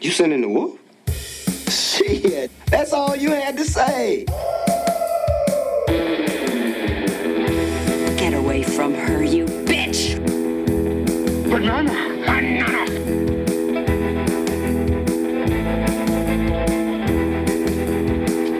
[0.00, 0.78] You sending the wolf?
[1.68, 4.26] Shit, that's all you had to say.
[8.18, 10.20] Get away from her, you bitch!
[11.48, 11.90] Banana,
[12.26, 12.84] banana.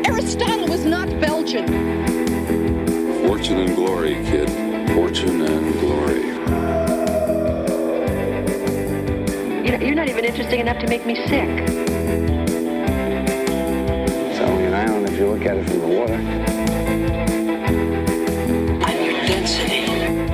[0.07, 1.67] Aristotle was not Belgian.
[3.27, 4.49] Fortune and glory, kid.
[4.95, 6.36] Fortune and glory.
[10.17, 11.47] Even interesting enough to make me sick.
[14.31, 16.15] It's only an island if you look at it from the water.
[18.83, 20.26] I'm your density.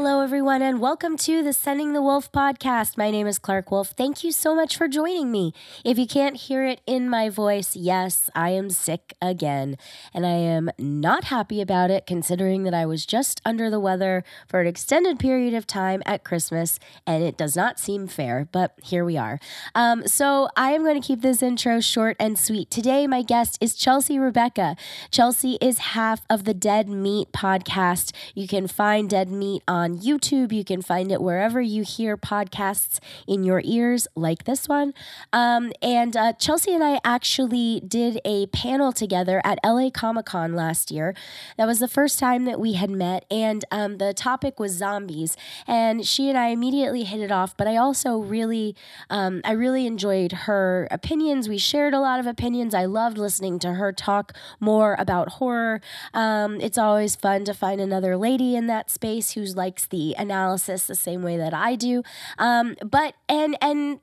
[0.00, 2.96] Hello, everyone, and welcome to the Sending the Wolf podcast.
[2.96, 3.88] My name is Clark Wolf.
[3.88, 5.52] Thank you so much for joining me.
[5.84, 9.76] If you can't hear it in my voice, yes, I am sick again,
[10.14, 14.22] and I am not happy about it considering that I was just under the weather
[14.46, 18.78] for an extended period of time at Christmas, and it does not seem fair, but
[18.84, 19.40] here we are.
[19.74, 22.70] Um, so I am going to keep this intro short and sweet.
[22.70, 24.76] Today, my guest is Chelsea Rebecca.
[25.10, 28.12] Chelsea is half of the Dead Meat podcast.
[28.36, 30.52] You can find Dead Meat on YouTube.
[30.52, 34.92] You can find it wherever you hear podcasts in your ears, like this one.
[35.32, 40.54] Um, and uh, Chelsea and I actually did a panel together at LA Comic Con
[40.54, 41.14] last year.
[41.56, 45.36] That was the first time that we had met, and um, the topic was zombies.
[45.66, 47.56] And she and I immediately hit it off.
[47.56, 48.76] But I also really,
[49.08, 51.48] um, I really enjoyed her opinions.
[51.48, 52.74] We shared a lot of opinions.
[52.74, 55.80] I loved listening to her talk more about horror.
[56.14, 60.86] Um, it's always fun to find another lady in that space who's likes the analysis
[60.86, 62.02] the same way that I do.
[62.38, 64.00] Um, but and and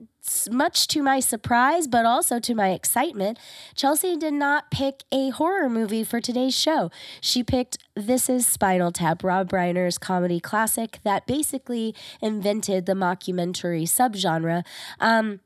[0.49, 3.39] much to my surprise, but also to my excitement,
[3.75, 6.91] Chelsea did not pick a horror movie for today's show.
[7.21, 13.83] She picked This Is Spinal Tap, Rob Reiner's comedy classic that basically invented the mockumentary
[13.83, 14.63] subgenre.
[14.99, 15.41] Um,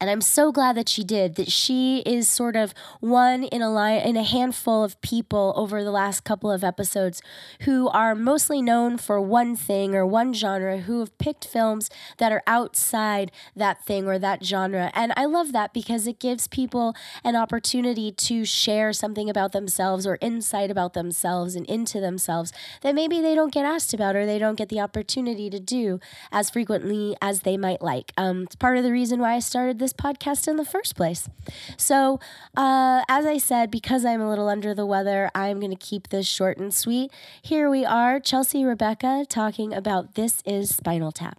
[0.00, 1.34] and I'm so glad that she did.
[1.34, 5.84] That she is sort of one in a line in a handful of people over
[5.84, 7.20] the last couple of episodes
[7.62, 12.32] who are mostly known for one thing or one genre who have picked films that
[12.32, 14.90] are outside that thing or that genre.
[14.94, 20.06] And I love that because it gives people an opportunity to share something about themselves
[20.06, 24.24] or insight about themselves and into themselves that maybe they don't get asked about or
[24.24, 26.00] they don't get the opportunity to do
[26.32, 28.12] as frequently as they might like.
[28.16, 31.28] Um, it's part of the reason why I started this podcast in the first place.
[31.76, 32.20] So,
[32.56, 36.08] uh, as I said, because I'm a little under the weather, I'm going to keep
[36.08, 37.12] this short and sweet.
[37.42, 41.38] Here we are, Chelsea Rebecca, talking about This Is Spinal Tap.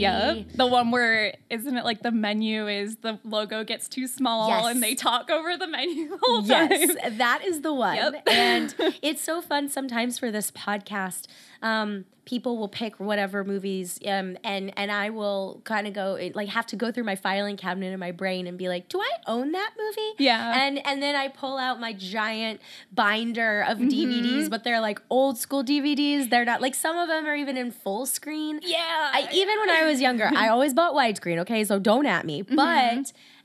[0.00, 0.46] Yep.
[0.54, 4.66] The one where isn't it like the menu is the logo gets too small Yes.
[4.66, 7.18] and they talk over the menu the Yes, time.
[7.18, 7.96] that is the one.
[7.96, 8.22] Yep.
[8.28, 11.26] and it's so fun sometimes for this podcast.
[11.62, 16.48] Um, people will pick whatever movies, um, and and I will kind of go like
[16.48, 19.10] have to go through my filing cabinet in my brain and be like, do I
[19.26, 20.12] own that movie?
[20.18, 20.64] Yeah.
[20.64, 22.60] And and then I pull out my giant
[22.92, 23.88] binder of Mm-hmm.
[23.88, 26.30] DVDs, but they're like old school DVDs.
[26.30, 28.60] They're not like some of them are even in full screen.
[28.62, 29.10] Yeah.
[29.12, 31.38] I, even when I was younger, I always bought widescreen.
[31.38, 32.42] Okay, so don't at me.
[32.42, 32.54] Mm-hmm.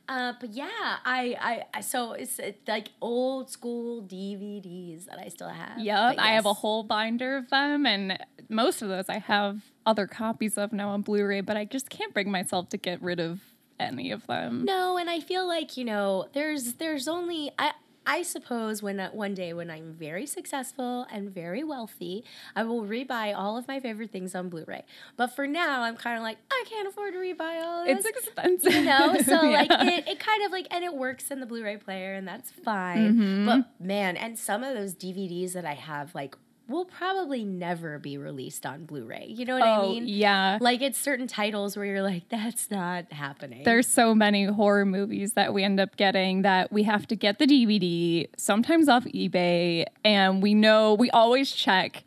[0.08, 0.68] But uh, but yeah,
[1.06, 5.80] I, I I so it's uh, like old school DVDs that I still have.
[5.80, 6.16] Yep.
[6.16, 8.18] But I have a whole binder of them and
[8.50, 12.14] most of those I have other copies of now on Blu-ray, but I just can't
[12.14, 13.42] bring myself to get rid of
[13.80, 14.66] any of them.
[14.66, 17.74] No, and I feel like you know, there's there's only I.
[18.06, 22.24] I suppose when uh, one day when I'm very successful and very wealthy,
[22.56, 24.84] I will rebuy all of my favorite things on Blu-ray.
[25.18, 28.06] But for now, I'm kind of like I can't afford to rebuy all of this.
[28.06, 28.74] It's expensive.
[28.74, 31.78] you know so like it, it kind of like and it works in the blu-ray
[31.78, 33.46] player and that's fine Mm-hmm.
[33.46, 36.36] but man and some of those dvds that i have like
[36.68, 40.58] will probably never be released on blu-ray you know what i Oh, mean yeah.
[40.62, 45.34] like it's certain titles where you're like that's not happening There's so many horror movies
[45.34, 49.86] that we end up getting that we have to get the DVD, sometimes off eBay,
[50.04, 52.04] and we know we always check.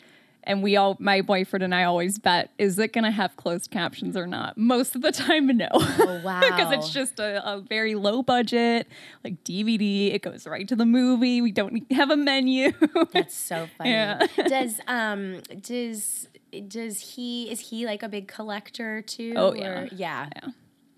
[0.49, 3.71] And we all, my boyfriend and I always bet, is it going to have closed
[3.71, 4.56] captions or not?
[4.56, 5.69] Most of the time, no.
[5.73, 6.41] Oh, wow.
[6.41, 8.89] Because it's just a, a very low budget,
[9.23, 10.15] like DVD.
[10.15, 11.41] It goes right to the movie.
[11.43, 12.73] We don't have a menu.
[13.12, 14.27] that's so funny Yeah.
[14.49, 16.29] does um does
[16.67, 19.87] does he is he like a big collector too Oh, or- yeah.
[19.93, 20.29] yeah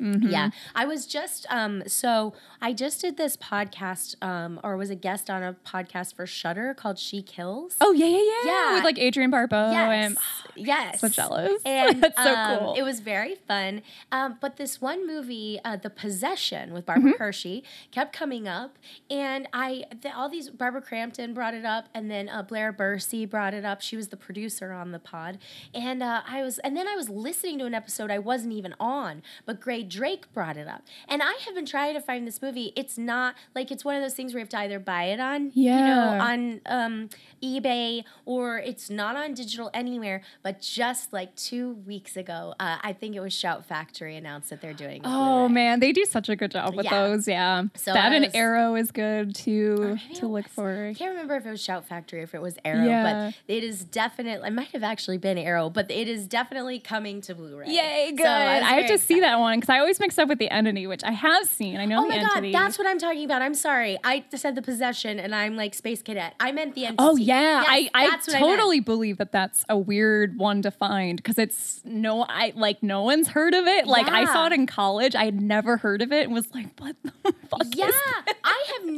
[0.00, 0.28] Yeah.
[0.30, 4.94] Yeah, I was just um so I just did this podcast um or was a
[4.94, 7.76] guest on a podcast for Shudder called She Kills.
[7.80, 8.40] Oh yeah, yeah, yeah.
[8.44, 8.74] Yeah.
[8.76, 10.18] With like Adrienne Barbeau yes, and
[10.56, 11.60] yes, so jealous.
[11.66, 12.74] And That's so um, cool.
[12.74, 13.82] It was very fun.
[14.10, 17.22] Um, but this one movie, uh, The Possession, with Barbara Mm-hmm.
[17.22, 18.78] Hershey, kept coming up,
[19.10, 23.24] and I the, all these Barbara Crampton brought it up, and then uh, Blair Bursey
[23.26, 23.80] brought it up.
[23.80, 25.38] She was the producer on the pod,
[25.74, 28.74] and uh, I was, and then I was listening to an episode I wasn't even
[28.80, 32.40] on, but Gray Drake brought it up, and I have been trying to find this
[32.40, 32.72] movie.
[32.76, 35.20] It's not like it's one of those things where you have to either buy it
[35.20, 37.08] on, you know, on um,
[37.42, 40.22] eBay or it's not on digital anywhere.
[40.42, 44.60] But just like two weeks ago, uh, I think it was Shout Factory announced that
[44.60, 45.02] they're doing.
[45.04, 45.52] Oh Blu-ray.
[45.54, 47.08] man, they do such a good job with Yeah.
[47.08, 47.26] those.
[47.28, 50.86] Yeah, So that I and Arrow is good to to look was- for.
[50.90, 53.30] I can't remember if it was Shout Factory or if it was Arrow, Yeah.
[53.48, 54.46] but it is definitely.
[54.48, 57.68] It might have actually been Arrow, but it is definitely coming to Blu-ray.
[57.68, 58.24] Yay, good!
[58.24, 60.38] So I, was I, have to see that one because I always mix up with
[60.38, 61.76] the entity, which I have seen.
[61.78, 62.52] I know Oh my god, entity.
[62.52, 63.42] that's what I'm talking about.
[63.42, 63.98] I'm sorry.
[64.04, 66.34] I said the possession, and I'm like Space Cadet.
[66.38, 66.96] I meant the oh, entity.
[67.00, 70.70] Oh yeah, Yes, I, I what I totally believe that that's a weird one to
[70.70, 73.86] find because it's no, I like no one's heard of it.
[73.86, 76.68] Like I saw it in college, I had never heard of it and was like,
[76.78, 77.12] what the
[77.48, 77.62] fuck?
[77.66, 77.94] is Yeah, this?
[77.96, 78.36] I have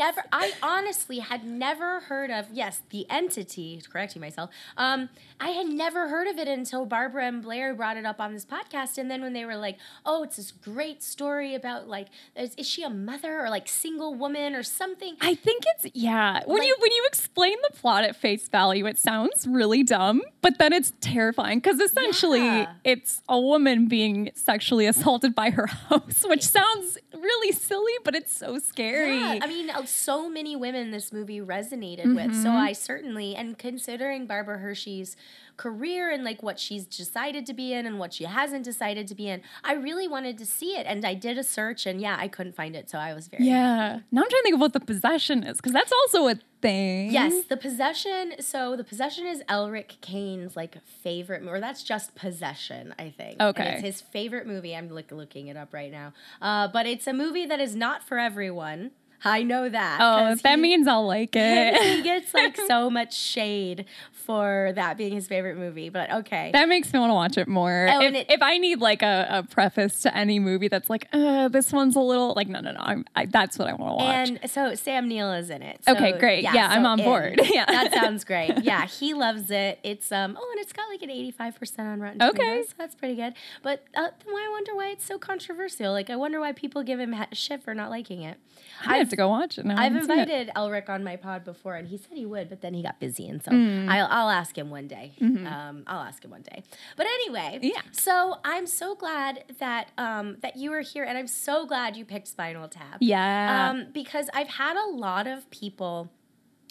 [0.04, 0.22] never.
[0.32, 2.46] I honestly had never heard of.
[2.52, 3.80] Yes, the entity.
[3.90, 4.50] Correcting myself.
[4.76, 5.08] Um,
[5.40, 8.44] I had never heard of it until Barbara and Blair brought it up on this
[8.44, 12.54] podcast, and then when they were like, "Oh, it's this great story about like, is,
[12.56, 16.40] is she a mother or like single woman or something?" I think it's yeah.
[16.46, 20.22] When Like- you when you explain the plot at face value, it sounds really dumb,
[20.40, 22.72] but then it's terrifying because essentially Yeah.
[22.84, 28.32] it's a woman being sexually assaulted by her house, which sounds really silly, but it's
[28.32, 29.18] so scary.
[29.18, 32.34] Yeah, I mean, so many women this movie resonated with.
[32.42, 35.16] So I certainly, and considering Barbara Hershey's
[35.58, 39.14] career and like what she's decided to be in and what she hasn't decided to
[39.14, 40.86] be in, I really wanted to see it.
[40.86, 42.88] And I did a search, and yeah, I couldn't find it.
[42.90, 44.00] So I was very yeah.
[44.10, 47.10] Now I'm trying to think of what the possession is because that's also a thing.
[47.10, 48.34] Yes, the possession.
[48.40, 53.36] So the possession is Elric Kane's like favorite, or that's just possession, I think.
[53.40, 53.72] And Okay.
[53.74, 54.74] it's his favorite movie.
[54.74, 56.12] I'm look, looking it up right now.
[56.40, 58.92] Uh, but it's a movie that is not for everyone.
[59.24, 59.98] I know that.
[60.00, 61.74] Oh, that he- means I'll like it.
[61.80, 65.88] he gets like so much shade for that being his favorite movie.
[65.88, 66.50] But okay.
[66.52, 67.88] That makes me want to watch it more.
[67.90, 70.88] Oh, if, and it- if I need like a, a preface to any movie that's
[70.88, 73.72] like, uh, this one's a little like, no, no, no, I'm, I, that's what I
[73.74, 74.28] want to watch.
[74.42, 75.84] And so Sam Neill is in it.
[75.84, 76.44] So, Okay, great.
[76.44, 77.40] Yeah, I'm on board.
[77.52, 77.66] Yeah.
[77.66, 78.52] that sounds great.
[78.62, 79.80] Yeah, he loves it.
[79.82, 82.40] It's um oh, and it's got like an 85 percent on Rotten Tomatoes.
[82.40, 82.62] Okay.
[82.66, 83.34] So that's pretty good.
[83.62, 85.92] But uh, then I wonder why it's so controversial.
[85.92, 88.38] Like I wonder why people give him shit for not liking it.
[88.86, 89.80] I have to go watch it now.
[89.80, 92.82] I've invited Elric on my pod before, and he said he would, but then he
[92.82, 93.88] got busy, and so Mm.
[93.88, 95.12] I'll, I'll ask him one day.
[95.20, 96.62] Um, I'll ask him one day.
[96.96, 97.64] But anyway, Mm-hmm.
[97.66, 97.80] Yeah.
[97.92, 102.04] So I'm so glad that um, that you were here, and I'm so glad you
[102.04, 102.98] picked Spinal Tap.
[103.00, 103.70] Yeah.
[103.70, 106.10] Um, because I've had a lot of people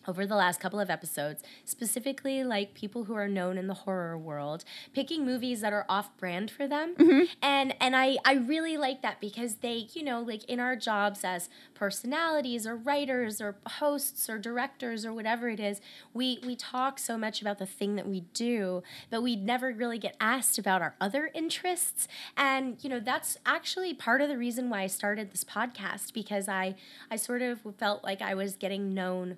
[0.07, 4.17] over the last couple of episodes, specifically like people who are known in the horror
[4.17, 4.63] world,
[4.93, 6.95] picking movies that are off brand for them.
[6.95, 7.23] Mm-hmm.
[7.41, 11.23] And and I I really like that because they, you know, like in our jobs
[11.23, 15.81] as personalities or writers or hosts or directors or whatever it is,
[16.13, 19.99] we we talk so much about the thing that we do, but we never really
[19.99, 22.07] get asked about our other interests.
[22.35, 26.47] And you know, that's actually part of the reason why I started this podcast because
[26.47, 26.75] I
[27.09, 29.37] I sort of felt like I was getting known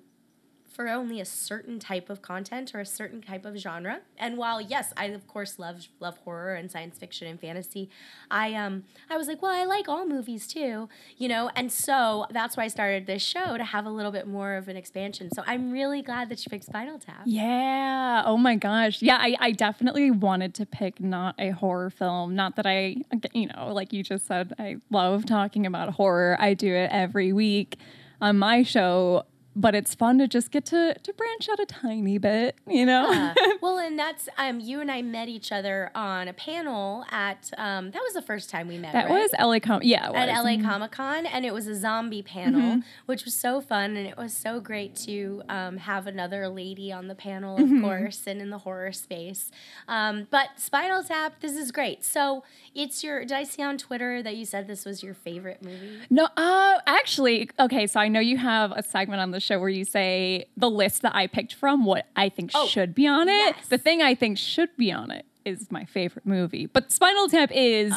[0.74, 4.00] for only a certain type of content or a certain type of genre.
[4.18, 7.88] And while yes, I of course love love horror and science fiction and fantasy,
[8.30, 11.50] I um I was like, well, I like all movies too, you know.
[11.54, 14.68] And so that's why I started this show to have a little bit more of
[14.68, 15.30] an expansion.
[15.32, 17.22] So I'm really glad that you picked Spinal Tap.
[17.24, 18.22] Yeah.
[18.26, 19.00] Oh my gosh.
[19.02, 22.34] Yeah, I, I definitely wanted to pick not a horror film.
[22.34, 22.96] Not that I,
[23.32, 26.36] you know, like you just said, I love talking about horror.
[26.38, 27.78] I do it every week
[28.20, 29.24] on my show,
[29.56, 33.10] but it's fun to just get to to branch out a tiny bit, you know?
[33.10, 33.34] Yeah.
[33.62, 37.90] well, and that's um you and I met each other on a panel at um
[37.92, 38.92] that was the first time we met.
[38.92, 39.20] that right?
[39.22, 39.80] was LA Com.
[39.82, 40.42] Yeah, it at.
[40.42, 42.80] LA Comic Con, and it was a zombie panel, Mm-hmm.
[43.06, 47.08] which was so fun, and it was so great to um, have another lady on
[47.08, 47.82] the panel, of Mm-hmm.
[47.82, 49.50] course, and in the horror space.
[49.88, 52.04] Um, but Spinal Tap, this is great.
[52.04, 52.44] So
[52.74, 53.20] it's your.
[53.20, 55.98] Did I see on Twitter that you said this was your favorite movie?
[56.10, 57.86] No, uh, actually, okay.
[57.86, 61.02] So I know you have a segment on the show where you say the list
[61.02, 63.32] that I picked from what I think Oh, should be on it.
[63.32, 63.68] yes.
[63.68, 67.50] The thing I think should be on it is my favorite movie, but Spinal Tap
[67.52, 67.92] is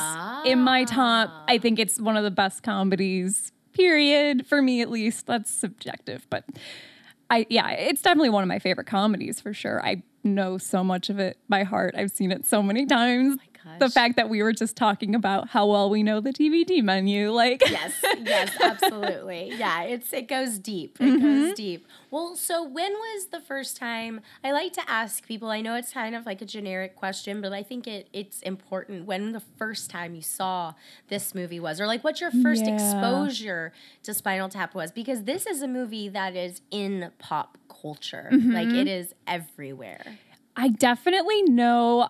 [0.46, 1.30] in my top.
[1.32, 1.46] Ah.
[1.48, 3.52] I think it's one of the best comedies.
[3.74, 5.28] Period for me, at least.
[5.28, 6.44] That's subjective, but
[7.30, 9.84] I yeah, it's definitely one of my favorite comedies for sure.
[9.86, 11.94] I know so much of it by heart.
[11.98, 13.38] I've seen it so many times.
[13.80, 17.32] The fact that we were just talking about how well we know the DVD menu.
[17.32, 19.54] Like, yes, yes, absolutely.
[19.58, 20.98] Yeah, it's it goes deep.
[21.00, 21.54] It goes mm-hmm.
[21.54, 21.88] deep.
[22.12, 24.22] Well, so when was the first time?
[24.44, 25.50] I like to ask people.
[25.50, 29.06] I know it's kind of like a generic question, but I think it it's important.
[29.06, 30.74] When the first time you saw
[31.08, 32.76] this movie was, or like what your first Yeah.
[32.76, 38.30] exposure to Spinal Tap was, because this is a movie that is in pop culture.
[38.32, 38.76] Like mm-hmm.
[38.76, 40.18] it is everywhere.
[40.56, 42.10] I definitely know.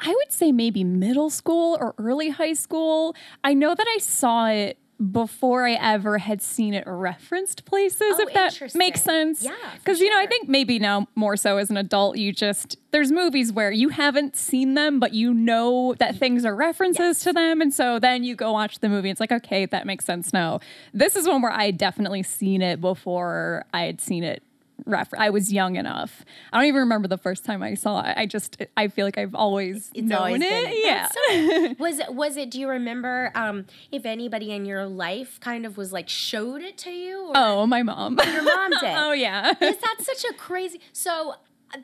[0.00, 3.14] I would say maybe middle school or early high school.
[3.44, 4.78] I know that I saw it
[5.12, 9.42] before I ever had seen it referenced places, Oh, if that makes sense.
[9.42, 12.76] Yeah, Because, you know, I think maybe now more so as an adult, you just,
[12.90, 17.32] there's movies where you haven't seen them, but you know that things are references to
[17.32, 17.62] them.
[17.62, 19.08] And so then you go watch the movie.
[19.08, 20.60] It's like, okay, that makes sense now.
[20.92, 24.42] This is one where I had definitely seen it before I had seen it
[24.86, 26.24] refer- I was young enough.
[26.52, 28.14] I don't even remember the first time I saw it.
[28.16, 30.48] I just I feel like I've always It's known always it.
[30.48, 31.08] been- yeah.
[31.08, 32.14] So- was it?
[32.14, 32.50] Was it?
[32.50, 36.78] Do you remember um, if anybody in your life kind of was like showed it
[36.78, 37.28] to you?
[37.28, 38.18] Or oh, my mom.
[38.24, 38.82] your mom did.
[38.96, 39.50] oh yeah.
[39.60, 40.80] Is that such a crazy?
[40.92, 41.34] So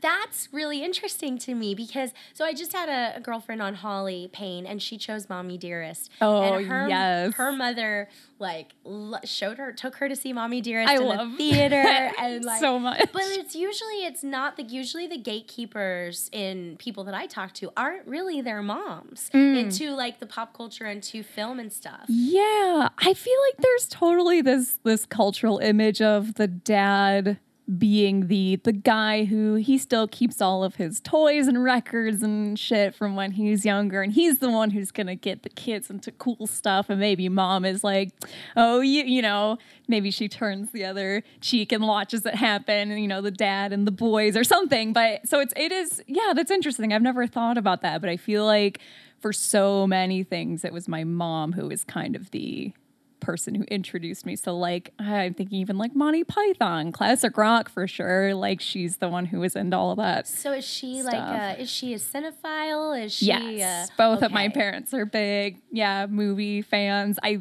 [0.01, 4.29] that's really interesting to me because so I just had a, a girlfriend on Holly
[4.33, 6.11] Payne and she chose Mommy Dearest.
[6.21, 7.35] Oh, and her, yes.
[7.35, 11.31] Her mother like lo- showed her, took her to see Mommy Dearest I in love
[11.33, 13.01] the theater and like so much.
[13.13, 17.73] But it's usually it's not the usually the gatekeepers in people that I talk to
[17.77, 19.57] aren't really their moms Mm.
[19.59, 22.05] into like the pop culture and to film and stuff.
[22.09, 27.39] Yeah, I feel like there's totally this this cultural image of the dad
[27.79, 32.57] being the the guy who he still keeps all of his toys and records and
[32.59, 34.03] shit from when he was younger.
[34.03, 36.89] And he's the one who's going to get the kids into cool stuff.
[36.89, 38.11] And maybe mom is like
[38.57, 39.59] oh you you know
[39.89, 43.73] maybe she turns the other cheek and watches it happen and you know the dad
[43.73, 44.93] and the boys or something.
[44.93, 46.93] But so it's it is yeah that's interesting.
[46.93, 48.79] I've never thought about that but I feel like
[49.19, 52.73] for so many things it was my mom who was kind of the
[53.21, 54.37] person who introduced me.
[54.37, 58.35] So like I'm thinking even like Monty Python, classic rock for sure.
[58.35, 60.27] Like she's the one who was into all of that.
[60.27, 63.03] So is she like a, is she a cinephile?
[63.05, 67.19] Is she Yes, uh, both of my parents are big, yeah, movie fans.
[67.23, 67.41] I,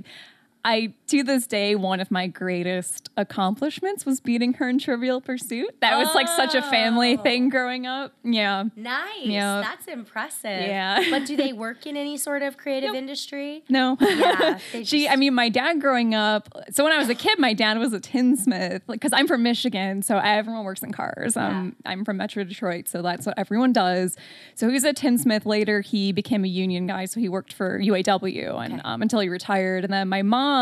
[0.65, 5.75] I to this day, one of my greatest accomplishments was beating her in Trivial Pursuit.
[5.81, 7.21] That was like such a family Oh.
[7.21, 8.13] thing growing up.
[8.23, 9.05] Yeah, Nice.
[9.21, 9.61] Yeah.
[9.61, 10.61] That's impressive.
[10.61, 11.03] Yeah.
[11.11, 13.63] but do they work in any sort of creative industry?
[13.69, 13.95] No.
[14.01, 17.37] Yeah, she, just- I mean, my dad growing up, so when I was a kid,
[17.37, 20.01] my dad was a tinsmith, like, cause I'm from Michigan.
[20.01, 21.37] So everyone works in cars.
[21.37, 22.87] Um, I'm from Metro Detroit.
[22.87, 24.17] So that's what everyone does.
[24.55, 25.45] So he was a tinsmith.
[25.45, 27.05] Later, he became a union guy.
[27.05, 29.83] So he worked for UAW and um, until he retired.
[29.83, 30.54] And then my mom,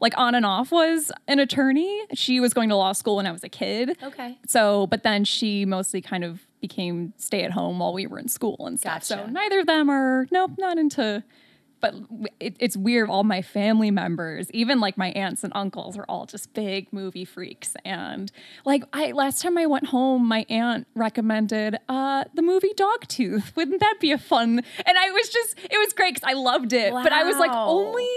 [0.00, 2.00] like on and off, was an attorney.
[2.14, 3.96] She was going to law school when I was a kid.
[4.02, 4.38] Okay.
[4.46, 8.28] So, but then she mostly kind of became stay at home while we were in
[8.28, 9.04] school and stuff.
[9.04, 11.22] So neither of them are, nope, not into.
[11.80, 11.94] But
[12.40, 13.08] it, it's weird.
[13.08, 17.24] All my family members, even like my aunts and uncles, are all just big movie
[17.24, 17.76] freaks.
[17.84, 18.32] And
[18.64, 23.52] like I last time I went home, my aunt recommended uh, the movie Dogtooth.
[23.56, 24.60] Wouldn't that be a fun?
[24.86, 26.92] And I was just, it was great because I loved it.
[26.92, 28.08] But I was like, only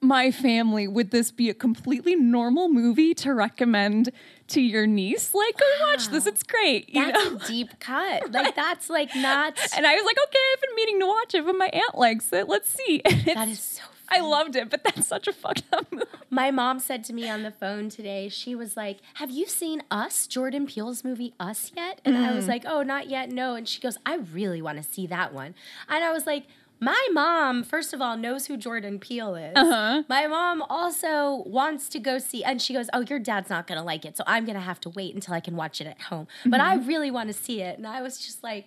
[0.00, 4.10] my family would this be a completely normal movie to recommend
[4.46, 8.30] to your niece like go watch this it's great you That's know a deep cut.
[8.32, 11.44] Like that's like not and i was like okay i've been meaning to watch it
[11.44, 15.06] but my aunt likes it let's see that it's- so i loved it but that's
[15.06, 18.54] such a fucked up movie My mom said to me on the phone today, she
[18.54, 22.02] was like, Have you seen Us, Jordan Peele's movie Us yet?
[22.04, 22.48] And I was Mm.
[22.48, 23.54] like, Oh, not yet, no.
[23.54, 25.54] And she goes, I really want to see that one.
[25.88, 26.44] And I was like,
[26.80, 29.52] my mom, first of all, knows who Jordan Peele is.
[29.56, 30.02] Uh-huh.
[30.08, 33.78] My mom also wants to go see, and she goes, Oh, your dad's not going
[33.78, 34.16] to like it.
[34.16, 36.28] So I'm going to have to wait until I can watch it at home.
[36.46, 36.88] But I Mm-hmm.
[36.88, 37.78] really want to see it.
[37.78, 38.66] And I was just like,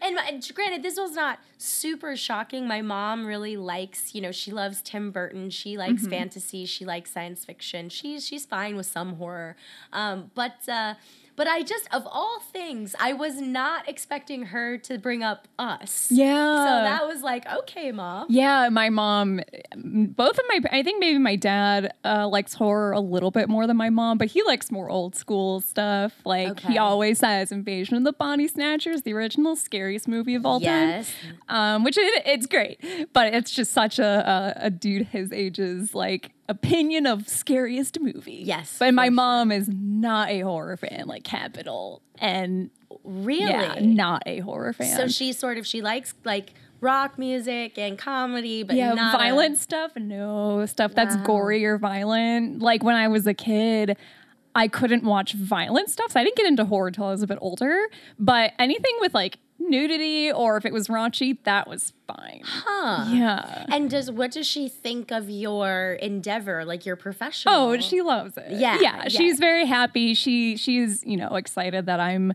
[0.00, 2.68] and my- granted, this was not super shocking.
[2.68, 5.50] My mom really likes, you know, she loves Tim Burton.
[5.50, 6.10] She likes Mm-hmm.
[6.10, 6.64] fantasy.
[6.66, 7.88] She likes science fiction.
[7.88, 9.56] She's she's fine with some horror.
[9.92, 10.94] Um, but uh,
[11.38, 16.08] but I just of all things, I was not expecting her to bring up us.
[16.10, 18.26] yeah So that was like, okay, mom.
[18.28, 19.40] yeah, my mom,
[19.74, 23.66] both of my, I think maybe my dad uh, likes horror a little bit more
[23.66, 26.12] than my mom, but he likes more old school stuff.
[26.26, 26.72] Like Okay.
[26.72, 31.10] he always says, Invasion of the Body Snatchers, the original scariest movie of all Yes.
[31.22, 31.38] time.
[31.48, 32.80] Um, which it, it's great,
[33.12, 38.42] but it's just such a, a, a dude his age's like opinion of scariest movie.
[38.44, 42.02] Yes, But my mom is not a horror fan, like Capital.
[42.18, 42.70] And
[43.04, 43.50] Really?
[43.50, 44.96] yeah, not a horror fan.
[44.96, 49.18] So she sort of she likes like rock music and comedy, but yeah, not a-
[49.18, 49.92] violent stuff.
[49.96, 51.22] No stuff that's Wow.
[51.24, 52.60] gory or violent.
[52.60, 53.96] Like when I was a kid,
[54.54, 56.12] I couldn't watch violent stuff.
[56.12, 57.86] So I didn't get into horror until I was a bit older.
[58.18, 62.42] But anything with like nudity or if it was raunchy, that was fine.
[62.44, 63.06] Huh.
[63.08, 63.66] Yeah.
[63.70, 67.54] And does what does she think of your endeavor, like your professional?
[67.54, 68.52] Oh, she loves it.
[68.52, 69.02] Yeah, yeah.
[69.02, 69.08] yeah.
[69.08, 70.14] She's very happy.
[70.14, 72.32] She she's you know excited that I'm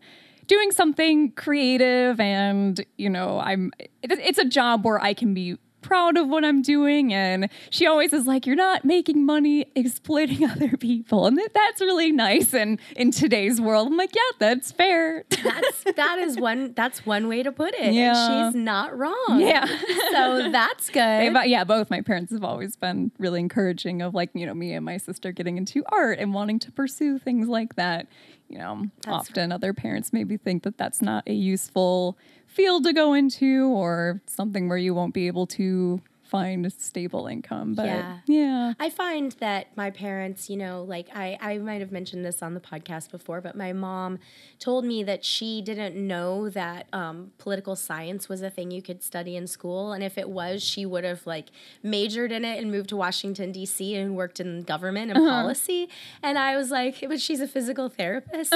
[0.47, 3.71] doing something creative, and you know I'm.
[3.79, 7.85] It, it's a job where I can be proud of what I'm doing, and she
[7.85, 12.53] always is like, "You're not making money exploiting other people," and that, that's really nice.
[12.53, 17.27] And in today's world, I'm like, "Yeah, that's fair." that's that is one that's one
[17.27, 17.93] way to put it.
[17.93, 18.45] Yeah.
[18.45, 19.39] And she's not wrong.
[19.39, 19.65] yeah.
[20.13, 21.33] So that's good.
[21.33, 24.73] but yeah, both my parents have always been really encouraging of like, you know, me
[24.73, 28.07] and my sister getting into art and wanting to pursue things like that.
[28.47, 32.17] You know, often other parents maybe think that that's not a useful
[32.53, 36.01] field to go into or something where you won't be able to
[36.33, 37.75] find a stable income.
[37.75, 38.17] But Yeah.
[38.25, 38.73] yeah.
[38.79, 42.55] I find that my parents, you know, like I, I might have mentioned this on
[42.55, 44.17] the podcast before, but my mom
[44.57, 49.03] told me that she didn't know that um, political science was a thing you could
[49.03, 49.93] study in school.
[49.93, 51.49] And if it was, she would have like
[51.83, 53.93] majored in it and moved to Washington, D.C.
[53.95, 55.87] and worked in government and policy.
[56.23, 58.51] And I was like, but she's a physical therapist.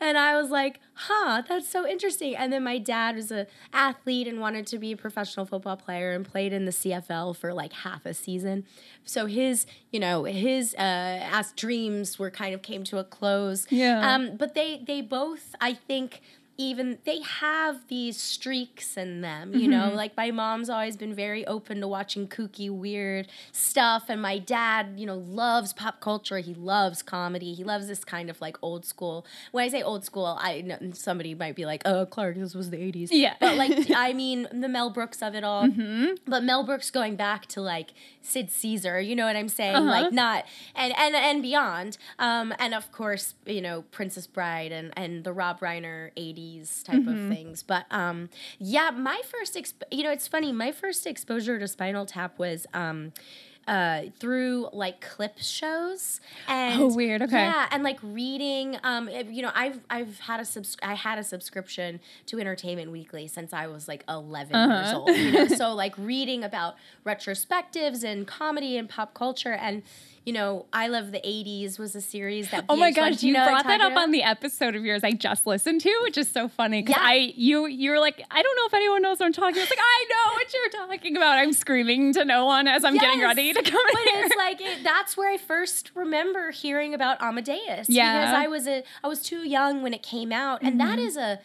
[0.00, 2.36] And I was like, huh, that's so interesting.
[2.36, 6.12] And then my dad was a athlete and wanted to be a professional football player
[6.12, 8.64] and played in the CFL for like half a season.
[9.04, 13.66] So his, you know, his uh, as dreams were kind of came to a close.
[13.70, 14.14] Yeah.
[14.14, 16.20] Um, but they they both, I think.
[16.62, 19.86] Even they have these streaks in them, you know.
[19.88, 19.96] Mm-hmm.
[19.96, 24.94] Like my mom's always been very open to watching kooky, weird stuff, and my dad,
[24.96, 26.38] you know, loves pop culture.
[26.38, 27.52] He loves comedy.
[27.52, 29.26] He loves this kind of like old school.
[29.50, 32.70] When I say old school, I know somebody might be like, "Oh, Clark, this was
[32.70, 33.34] the '80s." Yeah.
[33.40, 35.64] but like I mean the Mel Brooks of it all.
[35.64, 36.14] Mm-hmm.
[36.26, 37.90] But Mel Brooks going back to like
[38.20, 39.74] Sid Caesar, you know what I'm saying?
[39.74, 39.86] Uh-huh.
[39.86, 40.44] Like not
[40.76, 41.98] and and and beyond.
[42.18, 46.51] Um, and of course, you know Princess Bride and and the Rob Reiner '80s
[46.84, 47.62] type of things.
[47.62, 48.28] But um,
[48.58, 50.52] yeah, my first, exp- you know, it's funny.
[50.52, 53.12] My first exposure to Spinal Tap was um.
[53.68, 57.22] Uh, through like clip shows and Oh, weird.
[57.22, 57.38] Okay.
[57.44, 61.22] yeah and like reading um you know i've i've had a subs- i had a
[61.22, 64.74] subscription to entertainment weekly since i was like 11 Uh-huh.
[64.74, 65.46] years old you know?
[65.56, 66.74] so like reading about
[67.06, 69.84] retrospectives and comedy and pop culture and
[70.24, 73.44] you know i love the 80s was a series that Oh my gosh, you know
[73.44, 74.04] brought that up about?
[74.04, 77.08] on the episode of yours I just listened to, which is so funny because Yeah.
[77.08, 79.56] I you you were like I don't know if anyone knows what I'm talking.
[79.56, 79.62] about.
[79.62, 81.38] It's like I know what you're talking about.
[81.38, 84.24] I'm screaming to no one as I'm getting ready to come But here.
[84.26, 87.88] it's like it, that's where I first remember hearing about Amadeus.
[87.88, 88.20] Yeah.
[88.20, 90.88] because I was a I was too young when it came out, and Mm-hmm.
[90.88, 91.40] that is a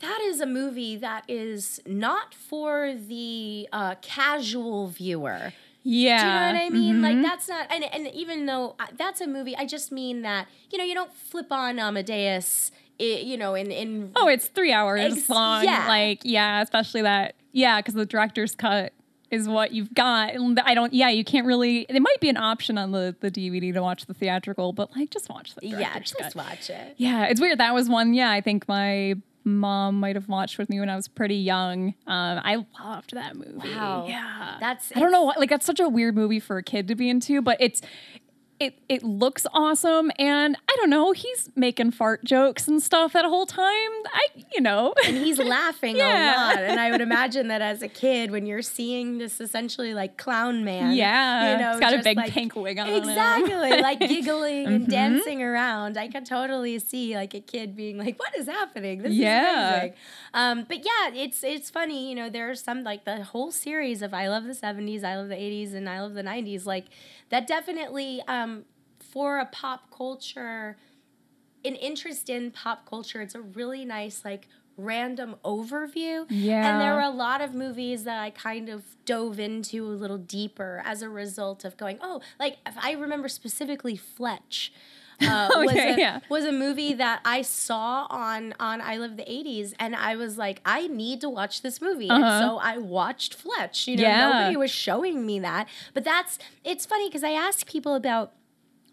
[0.00, 5.52] that is a movie that is not for the uh, casual viewer.
[5.88, 6.94] Yeah, Do you know what I mean?
[6.96, 7.02] Mm-hmm.
[7.02, 10.46] Like that's not, and and even though I, that's a movie, I just mean that
[10.70, 12.70] you know you don't flip on Amadeus,
[13.00, 15.64] i you know, in in Oh, it's three hours Ex- long.
[15.64, 15.86] yeah.
[15.88, 17.34] Like, yeah, especially that.
[17.52, 18.92] Yeah, because the director's cut
[19.30, 20.34] is what you've got.
[20.64, 20.92] I don't.
[20.92, 21.86] Yeah, you can't really.
[21.88, 25.10] It might be an option on the the DVD to watch the theatrical, but like,
[25.10, 26.34] just watch the yeah, just cut.
[26.34, 26.94] watch it.
[26.98, 27.58] Yeah, it's weird.
[27.58, 28.12] That was one.
[28.14, 31.94] Yeah, I think my mom might have watched with me when I was pretty young.
[32.06, 33.68] Um, I loved that movie.
[33.68, 34.06] Wow.
[34.08, 35.32] Yeah, That's I don't know.
[35.36, 37.80] Like that's such a weird movie for a kid to be into, but it's.
[38.60, 43.24] It, it looks awesome and I don't know he's making fart jokes and stuff that
[43.24, 43.68] whole time
[44.12, 46.34] I you know and he's laughing Yeah.
[46.34, 46.58] a lot.
[46.64, 50.64] And I would imagine that as a kid, when you're seeing this essentially like clown
[50.64, 54.66] man, Yeah, you know, he's got a big like- pink wig on exactly, like giggling
[54.66, 54.90] and Mm-hmm.
[54.90, 55.96] dancing around.
[55.96, 59.02] I could totally see like a kid being like, "What is happening?
[59.02, 59.50] This Yeah.
[59.68, 59.94] is amazing."
[60.34, 62.28] Um, but yeah, it's it's funny, you know.
[62.28, 65.74] There's some like the whole series of I love the '70s, I love the '80s,
[65.74, 66.66] and I love the '90s.
[66.66, 66.86] Like
[67.30, 68.64] that definitely um,
[69.00, 70.76] for a pop culture
[71.64, 73.20] an interest in pop culture.
[73.20, 76.24] It's a really nice, like, random overview.
[76.28, 76.70] Yeah.
[76.70, 80.18] And there were a lot of movies that I kind of dove into a little
[80.18, 84.72] deeper as a result of going, oh, like, I remember specifically Fletch.
[85.28, 86.20] Uh, was, a, yeah.
[86.28, 90.38] was a movie that I saw on on I Love the 80s and I was
[90.38, 92.40] like I need to watch this movie Uh-huh.
[92.40, 94.28] so I watched Fletch you know Yeah.
[94.30, 98.32] nobody was showing me that but that's it's funny because I ask people about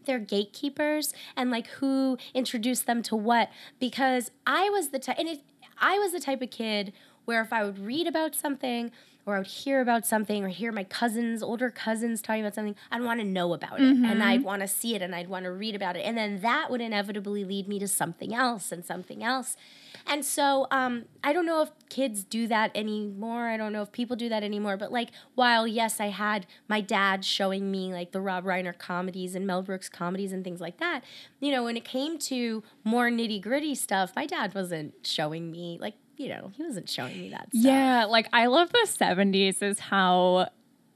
[0.05, 5.27] their gatekeepers and like who introduced them to what because I was the type and
[5.29, 5.41] it
[5.79, 6.91] I was the type of kid
[7.25, 8.91] where if I would read about something
[9.25, 12.75] or I would hear about something or hear my cousins, older cousins talking about something,
[12.91, 15.45] I'd want to know about it and I'd want to see it and I'd want
[15.45, 16.01] to read about it.
[16.01, 19.57] And then that would inevitably lead me to something else and something else.
[20.05, 23.47] And so um, I don't know if kids do that anymore.
[23.47, 24.77] I don't know if people do that anymore.
[24.77, 29.33] But like, while yes, I had my dad showing me like the Rob Reiner comedies
[29.33, 31.01] and Mel Brooks comedies and things like that,
[31.39, 35.79] you know, when it came to more nitty gritty stuff, my dad wasn't showing me
[35.81, 37.63] like you know, he wasn't showing me that stuff.
[37.63, 40.49] Yeah, like I love the 70s is how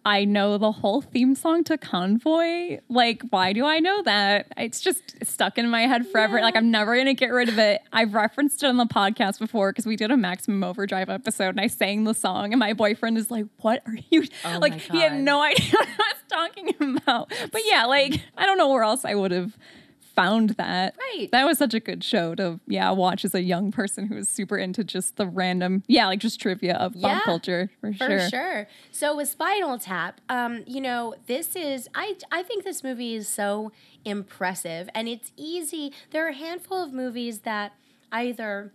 [0.05, 2.79] I know the whole theme song to Convoy.
[2.87, 4.47] Like, why do I know that?
[4.55, 6.41] It's just stuck in my head forever.
[6.41, 7.81] Like, I'm never going to get rid of it.
[7.91, 11.59] I've referenced it on the podcast before because we did a Maximum Overdrive episode and
[11.59, 14.23] I sang the song, and my boyfriend is like, What are you?
[14.45, 17.31] Oh like, he had no idea what I was talking about.
[17.51, 19.57] But yeah, like, I don't know where else I would have
[20.19, 20.95] found that.
[20.97, 21.29] Right.
[21.31, 24.27] That was such a good show to, yeah, watch as a young person who was
[24.27, 27.97] super into just the random, yeah, like just trivia of Yeah, pop culture for, For
[27.97, 28.19] sure.
[28.19, 28.67] For sure.
[28.91, 33.27] So with Spinal Tap, um, you know, this is I I think this movie is
[33.27, 33.71] so
[34.05, 35.93] impressive and it's easy.
[36.11, 37.73] There are a handful of movies that
[38.11, 38.73] either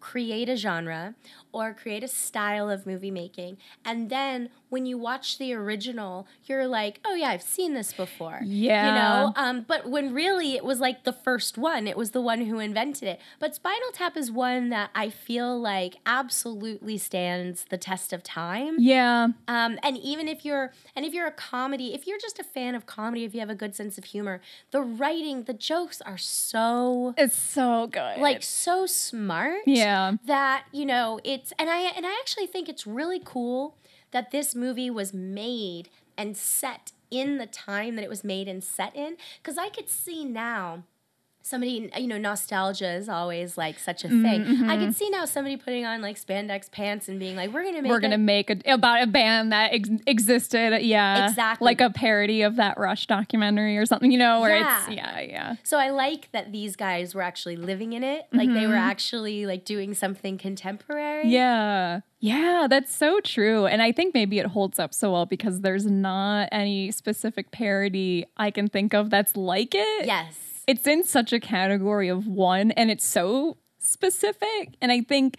[0.00, 1.14] create a genre
[1.52, 6.66] or create a style of movie making and then when you watch the original you're
[6.66, 8.88] like oh yeah i've seen this before Yeah.
[8.88, 12.20] you know um, but when really it was like the first one it was the
[12.20, 17.64] one who invented it but spinal tap is one that i feel like absolutely stands
[17.70, 19.28] the test of time Yeah.
[19.48, 22.74] um, and even if you're and if you're a comedy if you're just a fan
[22.74, 24.40] of comedy if you have a good sense of humor
[24.72, 28.18] the writing the jokes are so It's so good.
[28.18, 30.14] like so smart yeah.
[30.26, 33.76] that you know it's and i and i actually think it's really cool
[34.10, 38.62] that this movie was made and set in the time that it was made and
[38.62, 39.16] set in.
[39.42, 40.84] Because i could see now
[41.46, 45.24] somebody you know nostalgia is always like such a thing Mm-hmm, i could see now
[45.24, 48.50] somebody putting on like spandex pants and being like we're gonna make We're gonna make
[48.50, 51.64] a, about a band that ex- existed, yeah, Exactly.
[51.64, 55.18] like a parody of that Rush documentary or something, you know, where it's Yeah.
[55.18, 58.26] yeah, yeah, So I like that these guys were actually living in it.
[58.32, 58.90] Like they were Mm-hmm.
[58.90, 61.28] actually like doing something contemporary.
[61.28, 62.66] yeah, yeah.
[62.68, 66.48] That's so true, and I think maybe it holds up so well because there's not
[66.52, 70.06] any specific parody I can think of that's like it.
[70.06, 70.55] Yes.
[70.66, 75.36] It's in such a category of one and it's so specific and i think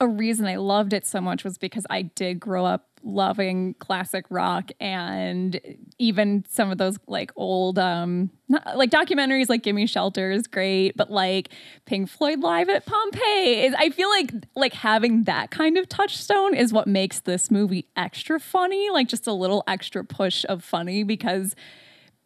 [0.00, 4.24] a reason i loved it so much was because i did grow up loving classic
[4.30, 5.60] rock and
[5.98, 10.96] even some of those like old um not, like documentaries like gimme shelter is great
[10.96, 11.50] but like
[11.84, 16.52] pink floyd live at pompeii is i feel like like having that kind of touchstone
[16.52, 21.04] is what makes this movie extra funny like just a little extra push of funny
[21.04, 21.54] because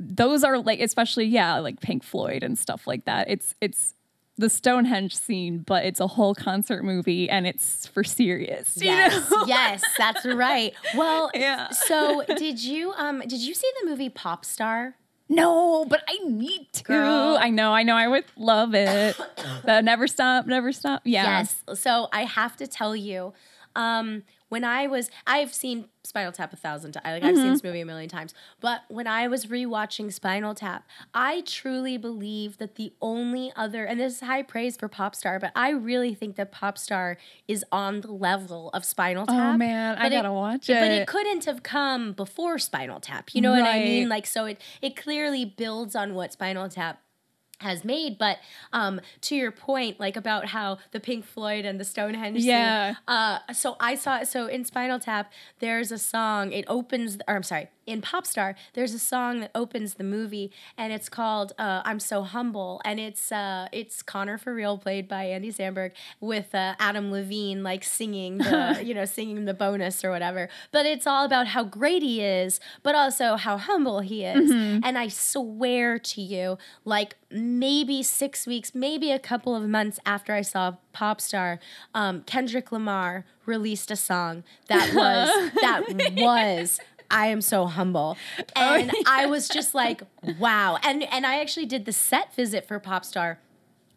[0.03, 3.95] those are like especially yeah like pink floyd and stuff like that it's it's
[4.39, 9.85] the stonehenge scene but it's a whole concert movie and it's for serious Yes, yes,
[9.99, 10.73] that's right.
[10.97, 11.69] Well, Yeah.
[11.69, 14.97] so did you um did you see the movie Pop Star?
[15.33, 17.37] no but i need to Girl.
[17.39, 19.17] i know i know i would love it
[19.65, 21.63] the never stop never stop yeah Yes.
[21.81, 23.33] So I have to tell you,
[23.77, 27.05] um, when I was, I've seen Spinal Tap a thousand times.
[27.05, 27.43] Like I've Mm-hmm.
[27.43, 28.35] seen this movie a million times.
[28.61, 33.99] But when I was rewatching Spinal Tap, I truly believe that the only other, and
[33.99, 37.17] this is high praise for Popstar, but I really think that Popstar
[37.49, 39.55] is on the level of Spinal Tap.
[39.55, 43.01] oh man i But it- gotta watch it But it couldn't have come before Spinal
[43.01, 43.35] Tap.
[43.35, 44.09] You know what I mean?
[44.09, 47.01] Like so it it clearly builds on what Spinal Tap
[47.61, 48.38] has made but
[48.73, 52.90] um to your point like about how the pink floyd and the stonehenge Yeah.
[52.94, 57.35] scene, uh so i saw so in spinal tap there's a song it opens or
[57.37, 61.83] i'm sorry in popstar there's a song that opens the movie and it's called uh,
[61.85, 66.55] i'm so humble and it's uh it's connor for real played by andy samberg with
[66.55, 70.48] uh, adam levine like singing the you know singing the bonus or whatever.
[70.72, 74.50] But it's all about how great he is but also how humble he is.
[74.50, 80.35] And i swear to you like maybe six weeks maybe a couple of months after
[80.35, 81.59] i saw popstar
[81.94, 85.29] um, kendrick lamar released a song that was
[85.61, 85.85] that
[86.16, 88.16] was I am so humble.
[88.57, 90.03] Oh, and I was just like,
[90.38, 90.79] wow.
[90.83, 93.37] And and I actually did the set visit for Popstar.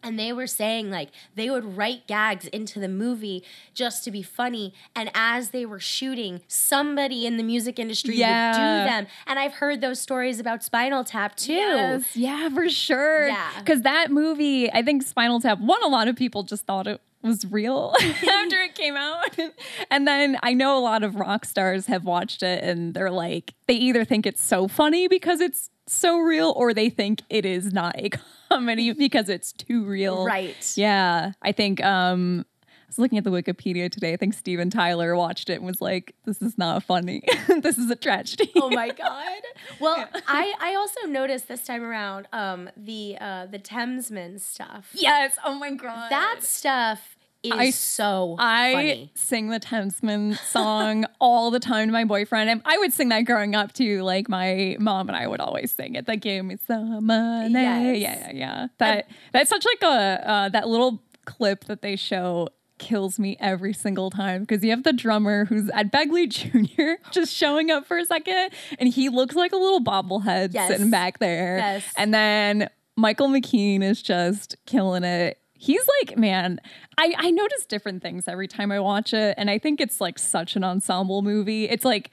[0.02, 4.22] And they were saying like they would write gags into the movie just to be
[4.22, 4.74] funny.
[4.94, 9.06] And as they were shooting, somebody in the music industry would do them.
[9.26, 11.54] And I've heard those stories about Spinal Tap too.
[11.54, 13.28] Yes, yeah, for sure.
[13.28, 13.48] Yeah.
[13.58, 17.00] Because that movie, I think Spinal Tap, one, a lot of people just thought it
[17.24, 19.36] was real after it came out.
[19.90, 23.54] and then I know a lot of rock stars have watched it and they're like,
[23.66, 27.72] they either think it's so funny because it's so real or they think it is
[27.72, 28.10] not a
[28.50, 30.24] comedy because it's too real.
[30.24, 30.72] Right.
[30.76, 31.32] Yeah.
[31.42, 34.12] I think um I was looking at the Wikipedia today.
[34.12, 37.24] I think Steven Tyler watched it and was like, this is not funny.
[37.62, 38.52] this is a tragedy.
[38.56, 39.40] oh my god.
[39.80, 44.90] Well, I I also noticed this time around um the uh the Thamesmen stuff.
[44.94, 45.36] yes.
[45.44, 46.10] Oh my god.
[46.10, 47.13] That stuff
[47.44, 49.10] is I- so I funny.
[49.14, 52.48] sing the Thamesmen song all the time to my boyfriend.
[52.50, 54.02] And I would sing that growing up too.
[54.02, 56.06] Like my mom and I would always sing it.
[56.06, 57.52] That gave me some money.
[57.52, 57.98] Yes.
[57.98, 58.66] Yeah, yeah, yeah.
[58.78, 63.72] That that's such like a uh, that little clip that they show kills me every
[63.72, 67.00] single time because you have the drummer who's Ed Begley Jr.
[67.12, 70.68] just showing up for a second and he looks like a little bobblehead Yes.
[70.68, 71.58] sitting back there.
[71.58, 71.84] Yes.
[71.96, 75.38] And then Michael McKean is just killing it.
[75.64, 76.60] He's like, man,
[76.98, 79.34] I, I notice different things every time I watch it.
[79.38, 81.64] And I think it's like such an ensemble movie.
[81.68, 82.10] It's like,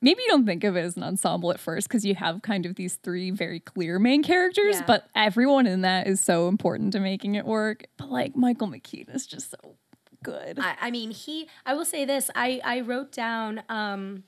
[0.00, 2.66] maybe you don't think of it as an ensemble at first because you have kind
[2.66, 4.84] of these three very clear main characters, Yeah.
[4.86, 7.84] but everyone in that is so important to making it work.
[7.98, 9.76] But like Michael McKean is just so
[10.22, 10.58] good.
[10.58, 11.48] I, I mean, he.
[11.66, 12.30] I will say this.
[12.34, 13.62] I I wrote down.
[13.68, 14.24] Um,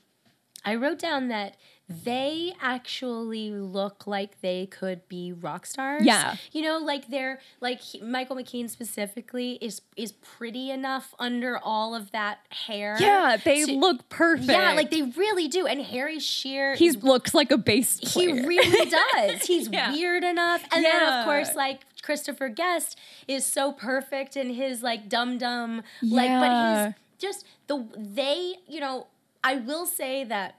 [0.65, 1.57] I wrote down that
[1.89, 6.05] they actually look like they could be rock stars.
[6.05, 6.35] Yeah.
[6.51, 11.95] you know, like they're like he- Michael McKean specifically is is pretty enough under all
[11.95, 12.97] of that hair.
[12.99, 14.51] yeah, they to- look perfect.
[14.51, 15.67] Yeah, like they really do.
[15.67, 19.43] And Harry Shearer, he looks like a bass he really does.
[19.47, 19.93] He's Yeah.
[19.93, 20.65] weird enough.
[20.73, 25.83] And then of course like Christopher Guest is so perfect in his like dum dum
[26.03, 29.07] like but he's just the they, you know,
[29.45, 30.57] I will say that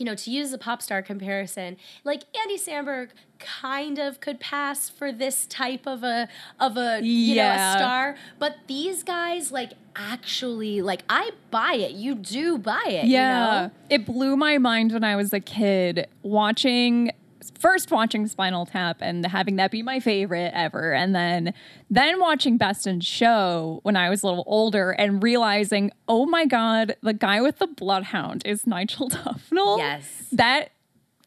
[0.00, 4.88] you know, to use a pop star comparison, like Andy Samberg kind of could pass
[4.88, 6.28] for this type of a
[6.58, 11.92] of a you know a star, but these guys like actually like I buy it.
[11.92, 13.06] You do buy it.
[13.06, 13.62] Yeah.
[13.62, 13.70] You know?
[13.90, 17.12] It blew my mind when I was a kid watching
[17.58, 21.54] first watching Spinal Tap and having that be my favorite ever and then
[21.90, 26.46] then watching Best in Show when I was a little older and realizing, "Oh my
[26.46, 30.28] god, the guy with the bloodhound is Nigel Tufnel." Yes.
[30.32, 30.70] That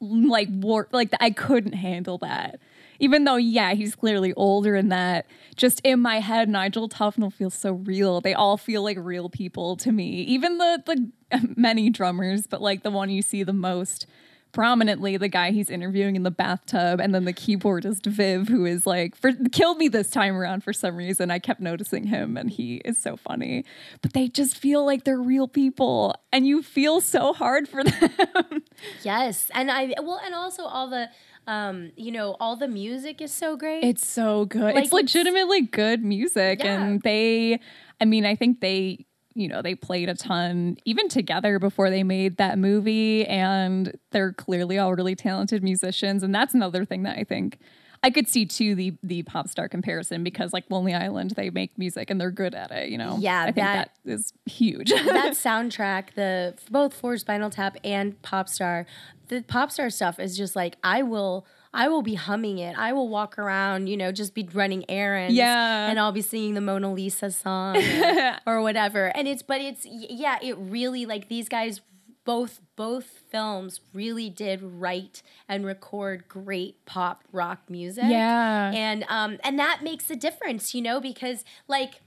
[0.01, 2.59] like war like I couldn't handle that.
[3.01, 5.25] Even though, yeah, he's clearly older in that.
[5.55, 8.19] Just in my head, Nigel Tufnel feels so real.
[8.19, 10.21] They all feel like real people to me.
[10.23, 14.05] Even the the many drummers, but like the one you see the most
[14.51, 18.85] prominently, the guy he's interviewing in the bathtub, and then the keyboardist Viv, who is
[18.85, 21.31] like for killed me this time around for some reason.
[21.31, 23.65] I kept noticing him, and he is so funny.
[24.01, 28.63] But they just feel like they're real people, and you feel so hard for them.
[29.03, 31.09] Yes, and I well, and also all the,
[31.47, 33.83] um, you know, all the music is so great.
[33.83, 34.61] It's so good.
[34.61, 36.63] Like, it's it's- legitimately good music.
[36.63, 36.81] Yeah.
[36.83, 37.59] And they,
[38.01, 39.05] I mean, I think they,
[39.39, 43.25] you know, they played a ton even together before they made that movie.
[43.25, 46.23] And they're clearly all really talented musicians.
[46.23, 47.57] And that's another thing that I think
[48.01, 51.77] I could see too the the pop star comparison because like Lonely Island, they make
[51.77, 53.17] music and they're good at it, you know?
[53.19, 54.89] Yeah, I think that- that is huge.
[54.91, 58.85] that soundtrack, the both for Spinal Tap and Popstar,
[59.27, 61.45] the Pop Star stuff is just like I will.
[61.73, 62.75] I will be humming it.
[62.77, 65.35] I will walk around, you know, just be running errands.
[65.35, 65.87] Yeah.
[65.87, 69.15] And I'll be singing the Mona Lisa song or, or whatever.
[69.15, 71.81] And it's, but it's, yeah, it really, like these guys,
[72.25, 78.05] both, both films really did write and record great pop rock music.
[78.07, 78.71] Yeah.
[78.71, 82.01] And, um, and that makes a difference, you know, because like,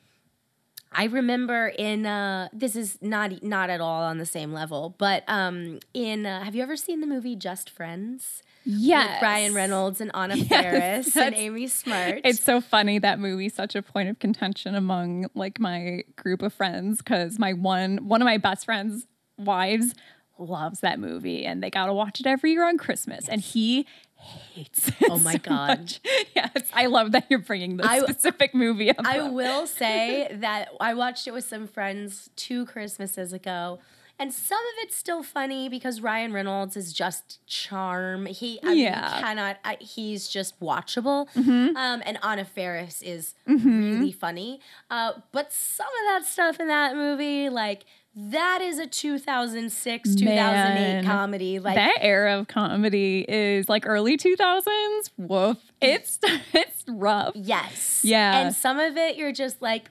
[0.94, 5.25] I remember in uh, this is not not at all on the same level, but
[5.27, 8.42] um, in uh, have you ever seen the movie Just Friends?
[8.64, 9.16] Yes.
[9.20, 12.20] with Ryan Reynolds and Anna Faris and Amy Smart.
[12.25, 16.53] It's so funny that movie's such a point of contention among like my group of
[16.53, 19.07] friends because my one one of my best friends'
[19.38, 19.94] wives
[20.38, 24.88] loves that movie and they gotta watch it every year on Christmas and he hates
[24.88, 24.94] it.
[25.11, 25.79] Oh my so God.
[25.81, 26.01] much.
[26.35, 28.96] Yes, I love that you're bringing this I- specific movie up.
[29.05, 33.81] I will say that I watched it with some friends two Christmases ago.
[34.22, 38.26] And some of it's still funny because Ryan Reynolds is just charm.
[38.26, 39.16] He, I Yeah.
[39.16, 39.56] you cannot.
[39.64, 41.26] I, he's just watchable.
[41.37, 44.61] Um, and Anna Faris is really funny.
[44.88, 50.24] Uh, but some of that stuff in that movie, like that, is a 2006, 2008
[50.24, 51.04] Man.
[51.04, 51.58] comedy.
[51.58, 55.11] Like that era of comedy is like early 2000s.
[55.18, 55.56] Woof.
[55.80, 56.20] It's
[56.52, 57.32] it's rough.
[57.35, 58.02] Yes.
[58.04, 58.38] Yeah.
[58.38, 59.90] And some of it you're just like,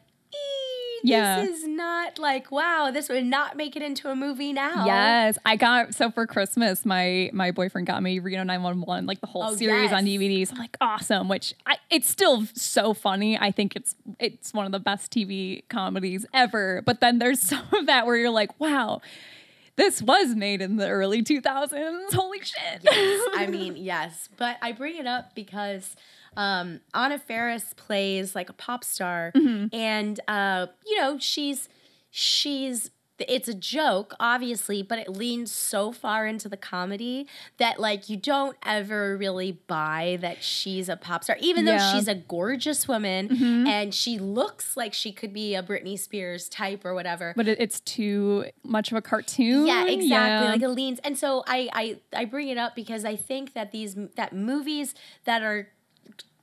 [1.03, 1.09] "Ee,
[1.45, 4.85] this is not like, wow, this would not make it into a movie now.
[4.85, 9.27] Yes, I got so for Christmas, my my boyfriend got me Reno 911, like the
[9.27, 10.19] whole Oh, series on yes.
[10.21, 10.47] DVD.
[10.47, 11.27] So I'm like, awesome.
[11.29, 13.37] Which I, it's still so funny.
[13.37, 16.81] I think it's it's one of the best TV comedies ever.
[16.85, 19.01] But then there's some of that where you're like, wow,
[19.77, 21.71] this was made in the early 2000s.
[22.13, 22.81] Holy shit!
[22.83, 23.27] Yes.
[23.35, 24.29] I mean, yes.
[24.37, 25.95] But I bring it up because
[26.37, 29.75] um, Anna Faris plays like a pop star, Mm-hmm.
[29.75, 31.67] and uh, you know she's
[32.09, 32.91] she's
[33.27, 37.27] it's a joke, obviously, but it leans so far into the comedy
[37.59, 41.79] that like you don't ever really buy that she's a pop star, even though Yeah.
[41.81, 41.97] Mm-hmm.
[41.99, 46.83] she's a gorgeous woman and she looks like she could be a Britney Spears type
[46.83, 47.33] or whatever.
[47.37, 49.67] but it, it's too much of a cartoon.
[49.67, 50.07] Yeah, exactly.
[50.07, 50.51] Yeah.
[50.53, 53.71] Like it leans, and so I, I I bring it up because I think that
[53.71, 55.67] these that movies that are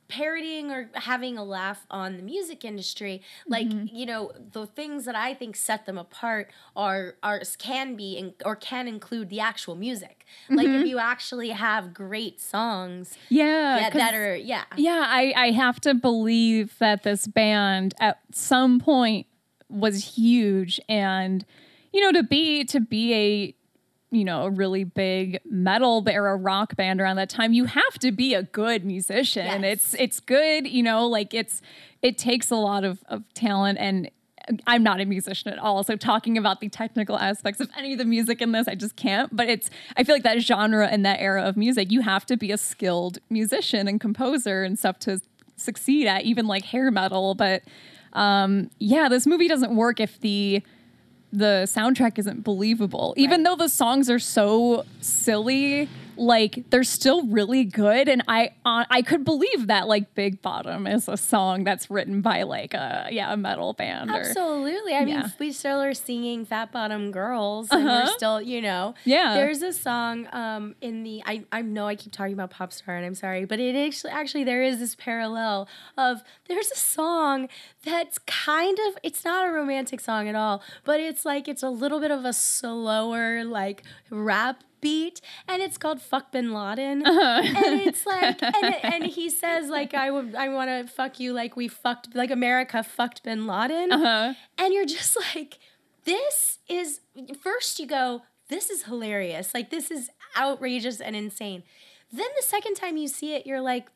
[0.09, 3.95] parodying or having a laugh on the music industry like Mm-hmm.
[3.95, 8.33] you know the things that i think set them apart are are can be in,
[8.45, 13.35] or can include the actual music like if you actually have great songs Mm-hmm.
[13.35, 18.21] Yeah, that, that are yeah Yeah, I, I have to believe that this band at
[18.33, 19.27] some point
[19.69, 21.45] was huge and
[21.93, 23.55] you know to be to be a
[24.11, 28.11] you know a really big metal era rock band around that time you have to
[28.11, 29.63] be a good musician Yes.
[29.65, 31.61] it's it's good you know like it's
[32.01, 34.11] it takes a lot of, of talent and
[34.67, 37.99] I'm not a musician at all, so talking about the technical aspects of any of
[37.99, 39.35] the music in this, I just can't.
[39.37, 42.37] But it's, I feel like that genre and that era of music, you have to
[42.39, 45.21] be a skilled musician and composer and stuff to
[45.57, 47.35] succeed at, even like hair metal.
[47.35, 47.63] But
[48.15, 50.63] um, yeah, this movie doesn't work if the
[51.33, 53.15] the soundtrack isn't believable.
[53.17, 55.89] Even though the songs are so silly,
[56.19, 60.87] like they're still really good and I uh, I could believe that like Big Bottom
[60.87, 64.95] is a song that's written by like a yeah, a metal band or Absolutely.
[64.95, 68.07] I mean, we still are singing Fat Bottom Girls, and we're Uh-huh.
[68.17, 68.95] still, you know.
[69.05, 69.35] Yeah.
[69.35, 71.23] There's a song um, in the.
[71.25, 74.11] I, I know I keep talking about pop star, and I'm sorry, but it actually
[74.13, 77.49] actually there is this parallel of there's a song
[77.85, 81.71] that's kind of it's not a romantic song at all, but it's like it's a
[81.71, 87.81] little bit of a slower like rap beat and it's called fuck bin laden and
[87.81, 91.57] it's like and, and he says like i would i want to fuck you like
[91.57, 94.35] we fucked like america fucked bin laden Uh-huh.
[94.57, 95.59] and you're just like
[96.05, 97.01] this is
[97.43, 101.63] first you go this is hilarious like this is outrageous and insane
[102.13, 103.89] then the second time you see it you're like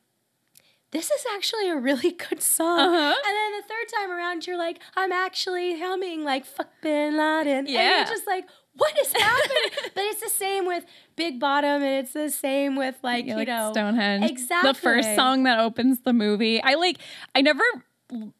[0.90, 2.78] this is actually a really good song.
[2.78, 3.14] Uh-huh.
[3.26, 7.48] And then the third time around, you're like, I'm actually humming like fuck Bin Laden.
[7.60, 7.96] And Yeah.
[8.00, 9.62] you're just like, what is happening?
[9.94, 10.84] but it's the same with
[11.16, 14.30] Big Bottom, and it's the same with like, Yeah, you like know, Stonehenge.
[14.30, 14.72] Exactly.
[14.72, 16.62] The first song that opens the movie.
[16.62, 16.98] I like
[17.34, 17.64] I never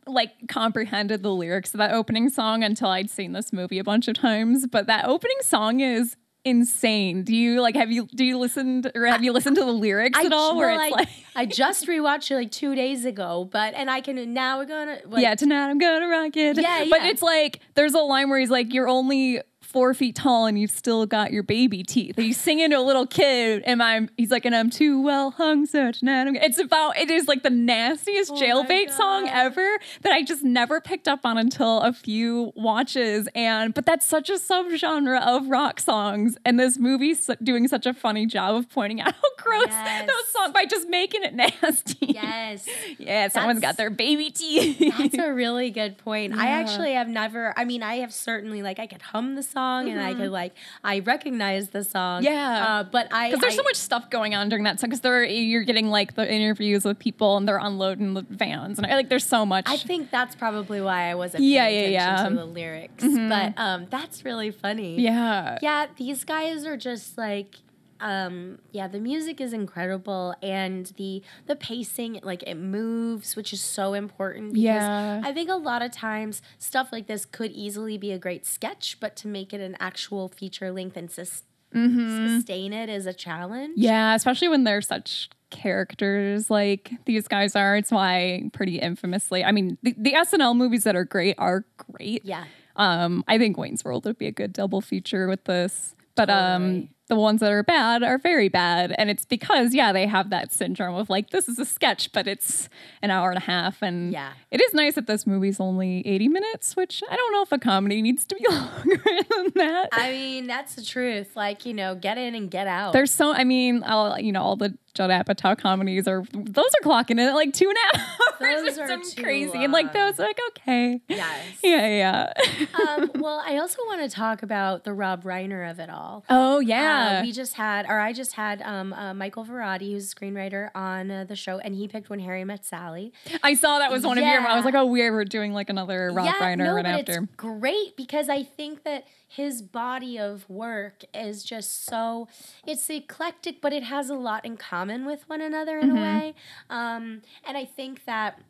[0.07, 4.09] like comprehended the lyrics of that opening song until I'd seen this movie a bunch
[4.09, 7.23] of times, but that opening song is insane.
[7.23, 10.19] Do you like have you do you listened or have you listened to the lyrics
[10.19, 13.05] I, at all where well, it's I, like I just rewatched it like two days
[13.05, 16.59] ago, but and I can now we're gonna like, yeah, tonight I'm gonna rock it.
[16.59, 16.91] Yeah, yeah.
[16.91, 19.41] But it's like there's a line where he's like, "You're only
[19.73, 22.83] four feet tall and you've still got your baby teeth." And he's singing to a
[22.83, 26.59] little kid, and I'm he's like, "And I'm too well hung, so tonight I'm." It's
[26.59, 31.09] about it is like the nastiest Oh jailbait song ever that I just never picked
[31.09, 33.29] up on until a few watches.
[33.35, 37.95] And but that's such a subgenre of rock songs, and this movie's doing such a
[37.95, 40.07] funny job of pointing out how gross Yes.
[40.07, 41.97] those songs by just making it nasty.
[42.01, 42.69] Yes.
[42.99, 44.79] Yeah, someone's got their baby teeth.
[44.99, 46.35] That's a really good point.
[46.35, 47.55] I actually have never.
[47.57, 50.55] I mean, I have certainly like I could hum the song and I could like
[50.85, 52.23] I recognize the song.
[52.23, 52.33] Mm-hmm.
[52.33, 52.67] Yeah.
[52.69, 54.91] uh, but I Because there's so much stuff going on during that song.
[54.91, 58.87] Because they're you're getting like the interviews with people and they're unloading the vans and
[58.87, 59.65] I like there's so much.
[59.69, 61.45] I think that's probably why I wasn't.
[61.45, 62.29] Yeah, paying yeah, yeah.
[62.29, 65.01] To the lyrics, but um, that's really funny.
[65.01, 65.59] yeah.
[65.63, 65.87] yeah.
[65.97, 67.57] These guys are just like.
[68.03, 73.61] Um, yeah, the music is incredible and the the pacing, like it moves, which is
[73.61, 74.55] so important.
[74.55, 75.21] Because Yeah.
[75.25, 78.99] I think a lot of times stuff like this could easily be a great sketch,
[79.01, 83.73] but to make it an actual feature length and sus- sustain it is a challenge.
[83.77, 83.83] Mm-hmm.
[83.83, 87.77] Yeah, especially when they're such characters like these guys are.
[87.77, 89.45] It's why pretty infamously.
[89.45, 92.25] I mean, the, the SNL movies that are great are great.
[92.25, 92.45] Yeah.
[92.77, 95.95] Um, I think Wayne's World would be a good double feature with this.
[96.15, 96.91] But um Totally.
[97.13, 98.95] The ones that are bad are very bad.
[98.97, 102.27] And it's because, yeah, they have that syndrome of like, this is a sketch, but
[102.27, 102.71] it's
[103.03, 103.83] an hour and a half.
[103.83, 104.33] And Yeah.
[104.51, 107.59] it is nice that this movie's only 80 minutes, which I don't know if a
[107.59, 108.97] comedy needs to be longer
[109.29, 109.91] than that.
[109.93, 111.37] I mean, that's the truth.
[111.37, 112.95] Like, you know, get in and get out.
[112.95, 116.85] There's so, I mean, all, you know, all the Judd Apatow comedies are, those are
[116.87, 118.63] clocking in at like two and a half hours.
[118.67, 119.65] Those or are something crazy.
[119.65, 119.95] And like long.
[120.11, 121.01] those, like, okay.
[121.09, 121.47] Yes.
[121.63, 122.67] Yeah, yeah.
[122.89, 126.25] um, well, I also want to talk about the Rob Reiner of it all.
[126.29, 127.23] oh, Uh, yeah.
[127.23, 131.11] we just had, or I just had um, uh, Michael Verratti, who's a screenwriter on
[131.11, 133.13] uh, the show, and he picked When Harry Met Sally.
[133.43, 135.71] I saw that was one of your, I was like, oh, we were doing like
[135.71, 137.13] another Rob Reiner no, right but after.
[137.23, 142.29] it's great because I think that his body of work is just so
[142.67, 145.99] it's eclectic, but it has a lot in common with one another in Mm-hmm.
[145.99, 146.35] a way.
[146.69, 148.41] Um, and I think that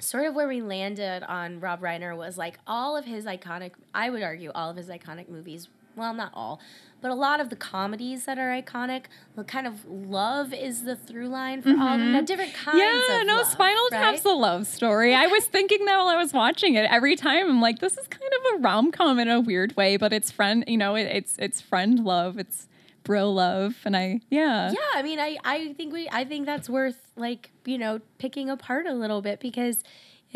[0.00, 4.10] sort of where we landed on Rob Reiner was like all of his iconic, I
[4.10, 6.60] would argue, all of his iconic movies well, not all,
[7.00, 10.96] but a lot of the comedies that are iconic, the kind of love is the
[10.96, 12.12] through line for all of them.
[12.12, 13.12] Now, different kinds Mm-hmm.
[13.12, 14.00] Yeah, no, love, Spinal right?
[14.14, 15.14] Tap's a love story.
[15.14, 16.86] I was thinking that while I was watching it.
[16.90, 19.96] Every time I'm like, this is kind of a rom com in a weird way,
[19.96, 22.66] but it's friend, you know, it, it's it's friend love, it's
[23.04, 24.72] bro love, and I yeah.
[24.72, 28.50] Yeah, I mean, I, I think we, I think that's worth like you know picking
[28.50, 29.84] apart a little bit because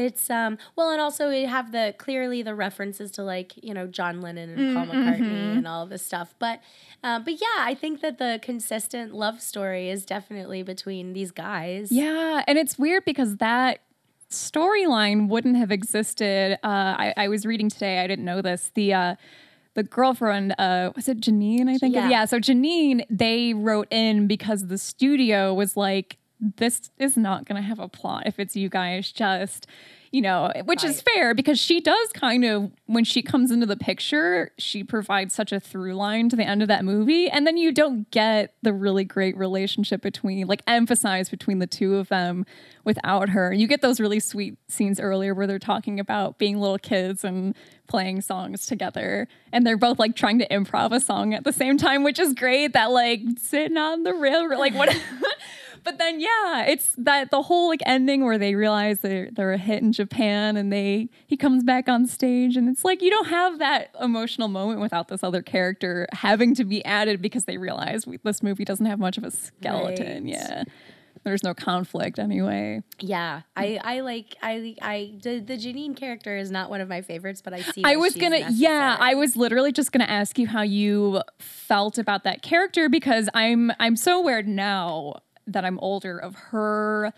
[0.01, 3.87] it's um well, and also we have the clearly the references to like you know
[3.87, 6.61] John Lennon and Paul McCartney and all this stuff, but
[7.05, 11.93] uh, but yeah, I think that the consistent love story is definitely between these guys.
[11.93, 13.81] Yeah, and it's weird because that
[14.31, 16.59] storyline wouldn't have existed.
[16.65, 17.99] Uh, I, I was reading today.
[17.99, 18.71] I didn't know this.
[18.75, 19.15] The uh,
[19.75, 21.69] the girlfriend, uh, was it Janine?
[21.69, 21.95] I think.
[21.95, 22.09] Yeah.
[22.09, 22.25] Yeah.
[22.25, 27.67] So Janine, they wrote in because the studio was like, "This is not going to
[27.67, 29.67] have a plot if it's you guys just."
[30.13, 33.77] You know, which is fair because she does kind of, when she comes into the
[33.77, 37.31] picture, she provides such a through line to the end of that movie.
[37.31, 41.95] And then you don't get the really great relationship between, like, emphasized between the two
[41.95, 42.45] of them
[42.83, 43.53] without her.
[43.53, 47.55] You get those really sweet scenes earlier where they're talking about being little kids and
[47.87, 49.29] playing songs together.
[49.53, 52.35] And they're both like trying to improv a song at the same time, which is
[52.35, 52.73] great.
[52.73, 54.89] That, like, sitting on the railroad, like, what.
[55.85, 59.59] But then, yeah, it's that the whole like ending where they realize they're they're a
[59.59, 63.29] hit in Japan, and they he comes back on stage, and it's like you don't
[63.29, 68.07] have that emotional moment without this other character having to be added because they realize
[68.07, 70.25] we, this movie doesn't have much of a skeleton.
[70.25, 70.33] Right.
[70.35, 70.65] Yeah,
[71.25, 72.83] there's no conflict anyway.
[72.99, 73.43] yeah.
[73.57, 77.43] I, I like I I the, the Janine character is not one of my favorites,
[77.43, 77.83] but I see.
[77.85, 78.97] I was gonna, yeah.
[78.99, 83.71] I was literally just gonna ask you how you felt about that character because I'm
[83.79, 85.17] I'm so aware now
[85.53, 87.13] that I'm older of her.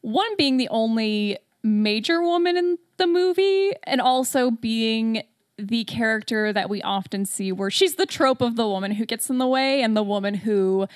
[0.00, 5.22] One being the only major woman in the movie, and also being
[5.56, 9.30] the character that we often see where she's the trope of the woman who gets
[9.30, 10.86] in the way and the woman who,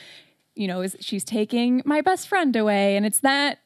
[0.54, 3.60] you know, is she's taking my best friend away, and it's that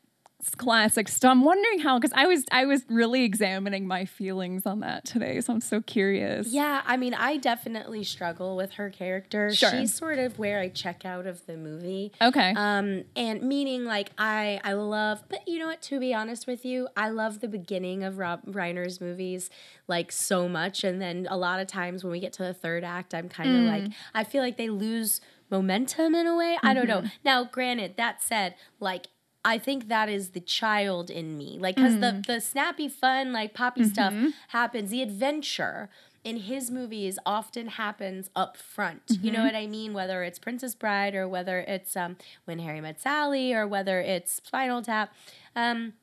[0.56, 4.80] classic so i'm wondering how because i was i was really examining my feelings on
[4.80, 9.54] that today so i'm so curious Yeah, I mean, I definitely struggle with her character.
[9.54, 9.70] Sure.
[9.70, 12.12] She's sort of where I check out of the movie.
[12.20, 15.80] okay Um, and meaning like I I love, but you know what?
[15.82, 19.48] To be honest with you, I love the beginning of Rob Reiner's movies
[19.88, 22.84] like so much, and then a lot of times when we get to the third
[22.84, 25.20] act, I'm kind of like I feel like they lose
[25.50, 26.58] momentum in a way.
[26.62, 27.04] I don't know.
[27.24, 29.06] Now, granted, that said, like.
[29.44, 33.54] I think that is the child in me, like because the the snappy, fun, like
[33.54, 34.14] poppy stuff
[34.48, 34.90] happens.
[34.90, 35.88] The adventure
[36.24, 39.02] in his movies often happens up front.
[39.20, 39.92] You know what I mean?
[39.92, 44.34] Whether it's Princess Bride or whether it's um, When Harry Met Sally or whether it's
[44.34, 45.12] Spinal Tap.
[45.56, 45.94] Um,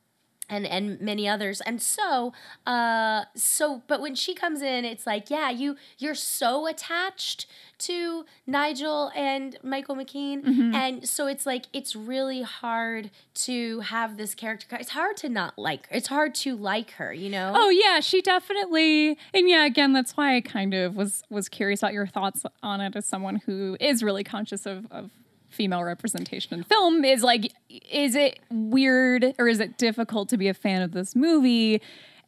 [0.50, 1.62] and, and many others.
[1.62, 2.34] And so
[2.66, 7.45] uh so but when she comes in it's like yeah you you're so attached
[7.80, 14.36] to Nigel and Michael McKean and so it's like it's really hard to have this
[14.36, 14.76] character.
[14.76, 15.95] It's hard to not like her.
[15.95, 17.54] it's hard to like her you know?
[17.56, 21.82] Oh yeah, she definitely and yeah, again, that's why I kind of was was curious
[21.82, 25.12] about your thoughts on it as someone who is really conscious of, of
[25.50, 27.04] female representation in film.
[27.04, 31.16] Is like is it weird or is it difficult to be a fan of this
[31.16, 31.82] movie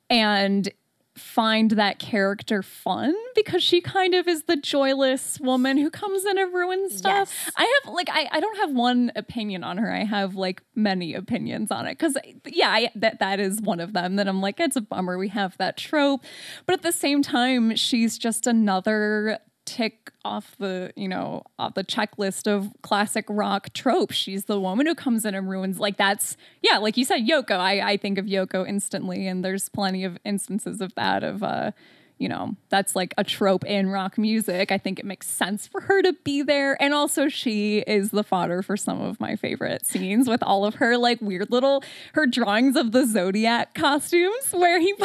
[0.10, 0.70] and
[1.16, 6.38] find that character fun because she kind of is the joyless woman who comes in
[6.38, 7.30] and ruins stuff.
[7.46, 7.54] Yes.
[7.58, 9.92] I have like I, I don't have one opinion on her.
[9.92, 13.94] I have like many opinions on it because yeah, I, that that is one of
[13.94, 14.16] them.
[14.16, 16.22] That I'm like it's a bummer we have that trope,
[16.66, 21.84] but at the same time she's just another tick off the you know off the
[21.84, 24.16] checklist of classic rock tropes.
[24.16, 27.60] She's the woman who comes in and ruins like that's yeah like you said Yoko.
[27.60, 31.72] I I think of Yoko instantly, and there's plenty of instances of that of uh
[32.22, 34.72] you know, that's like a trope in rock music.
[34.72, 36.80] I think it makes sense for her to be there.
[36.80, 40.76] And also, she is the fodder for some of my favorite scenes with all of
[40.76, 41.84] her like weird little,
[42.14, 44.94] her drawings of the Zodiac costumes where he.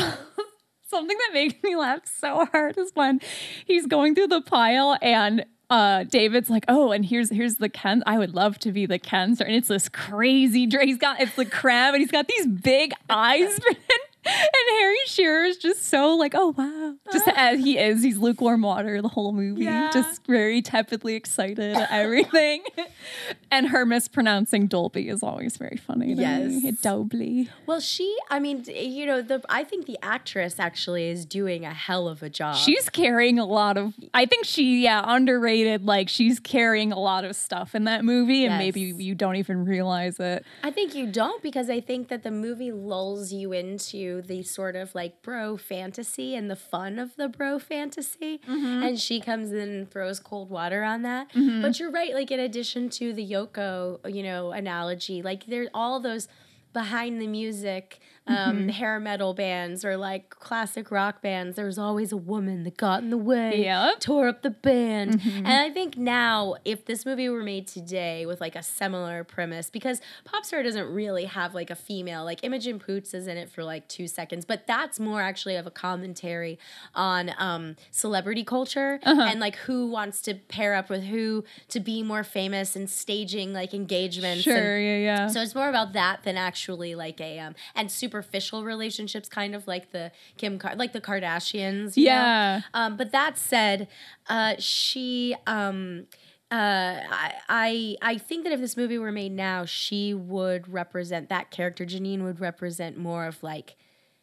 [0.88, 3.20] Something that makes me laugh so hard is when
[3.64, 8.02] he's going through the pile and uh David's like, oh, and here's here's the Ken.
[8.06, 9.40] I would love to be the Kenster.
[9.42, 13.58] And it's this crazy he's got it's the crab and he's got these big eyes.
[14.26, 16.94] and Harry Shearer is just so like, oh wow.
[17.12, 17.34] Just ah.
[17.36, 19.64] as he is, he's lukewarm water the whole movie.
[19.64, 19.90] Yeah.
[19.92, 22.64] Just very tepidly excited at everything.
[23.50, 26.14] and her mispronouncing Dolby is always very funny.
[26.14, 26.20] me.
[26.20, 26.80] Yes.
[26.80, 27.50] Dolby.
[27.66, 31.72] Well, she, I mean, you know, the I think the actress actually is doing a
[31.72, 32.56] hell of a job.
[32.56, 33.94] She's carrying a lot of.
[34.14, 35.84] I think she, yeah, underrated.
[35.84, 39.64] Like she's carrying a lot of stuff in that movie, and maybe you don't even
[39.64, 40.44] realize it.
[40.62, 44.42] I think you don't because I think that the movie lulls you into into the
[44.42, 48.38] sort of like bro fantasy and the fun of the bro fantasy.
[48.38, 48.82] Mm-hmm.
[48.82, 51.28] And she comes in and throws cold water on that.
[51.62, 56.00] But you're right, like in addition to the Yoko, you know, analogy, like there's all
[56.00, 56.28] those
[56.72, 58.68] behind the music um, Mm-hmm.
[58.70, 63.02] hair metal bands or like classic rock bands, there was always a woman that got
[63.02, 63.76] in the way, Yep.
[63.78, 63.98] Mm-hmm.
[64.00, 65.20] tore up the band.
[65.24, 69.70] And I think now, if this movie were made today with like a similar premise,
[69.70, 73.62] because Popstar doesn't really have like a female, like Imogen Poots is in it for
[73.64, 76.58] like two seconds, but that's more actually of a commentary
[76.94, 79.22] on um, celebrity culture Uh-huh.
[79.22, 83.52] and like who wants to pair up with who to be more famous and staging
[83.52, 84.46] like engagements.
[84.46, 85.26] and- Sure, yeah, yeah.
[85.28, 87.90] so it's more about that than actually like a um and
[88.22, 91.96] superficial relationships, kind of like the Kim, Kar- like the Kardashians.
[91.96, 92.12] you know?
[92.12, 92.60] Yeah.
[92.74, 93.88] Um, but that said,
[94.28, 96.06] uh, she um.
[96.48, 101.28] Uh, I, I I think that if this movie were made now, she would represent
[101.28, 101.84] that character.
[101.84, 103.74] Janine would represent more of like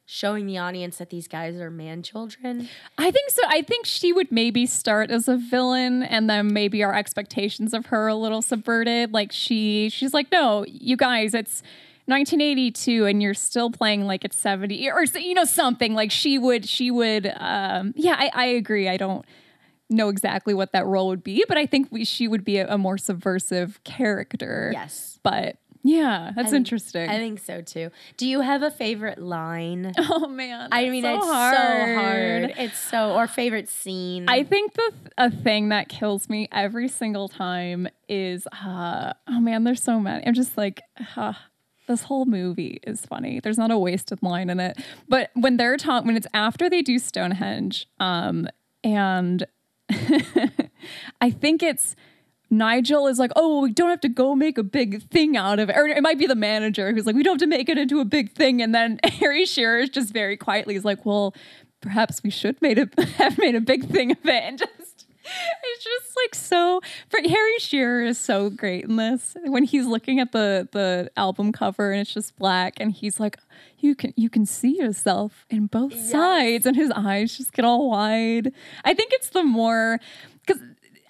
[0.06, 2.70] showing the audience that these guys are man children.
[2.98, 3.42] I think so.
[3.50, 7.88] I think she would maybe start as a villain and then maybe our expectations of
[7.88, 9.12] her a little subverted.
[9.12, 11.62] Like she she's like, "No, you guys, it's
[12.06, 16.68] 1982 and you're still playing like it's 70 or you know something." Like she would
[16.68, 18.90] she would um yeah, I I agree.
[18.90, 19.26] I don't
[19.90, 22.74] know exactly what that role would be, but I think we she would be a,
[22.74, 24.72] a more subversive character.
[24.74, 25.20] Yes.
[25.24, 27.10] But yeah, that's I think- interesting.
[27.10, 27.92] I think so too.
[28.16, 29.92] Do you have a favorite line?
[29.98, 30.70] oh man.
[30.72, 31.56] I mean, so it's hard.
[31.58, 32.54] so hard.
[32.58, 34.26] It's so or favorite scene.
[34.30, 39.64] I think the a thing that kills me every single time is uh oh man,
[39.66, 40.26] there's so many.
[40.26, 40.82] I'm just like
[41.18, 41.34] uh,
[41.88, 43.40] this whole movie is funny.
[43.40, 44.78] There's not a wasted line in it.
[45.08, 48.48] But when they're talking when it's after they do Stonehenge, um
[48.84, 49.46] and
[51.22, 51.96] I think it's
[52.54, 55.70] Nigel is like, oh, we don't have to go make a big thing out of
[55.70, 55.76] it.
[55.76, 58.00] Or it might be the manager who's like, we don't have to make it into
[58.00, 58.62] a big thing.
[58.62, 61.34] And then Harry Shearer is just very quietly is like, well,
[61.82, 64.44] perhaps we should made a, have made a big thing of it.
[64.44, 64.72] And just,
[65.24, 66.82] it's just like so.
[67.12, 69.36] Harry Shearer is so great in this.
[69.46, 73.38] When he's looking at the the album cover and it's just black, and he's like,
[73.80, 77.90] you can you can see yourself in both sides, and his eyes just get all
[77.90, 78.52] wide.
[78.84, 80.00] I think it's the more
[80.46, 80.62] because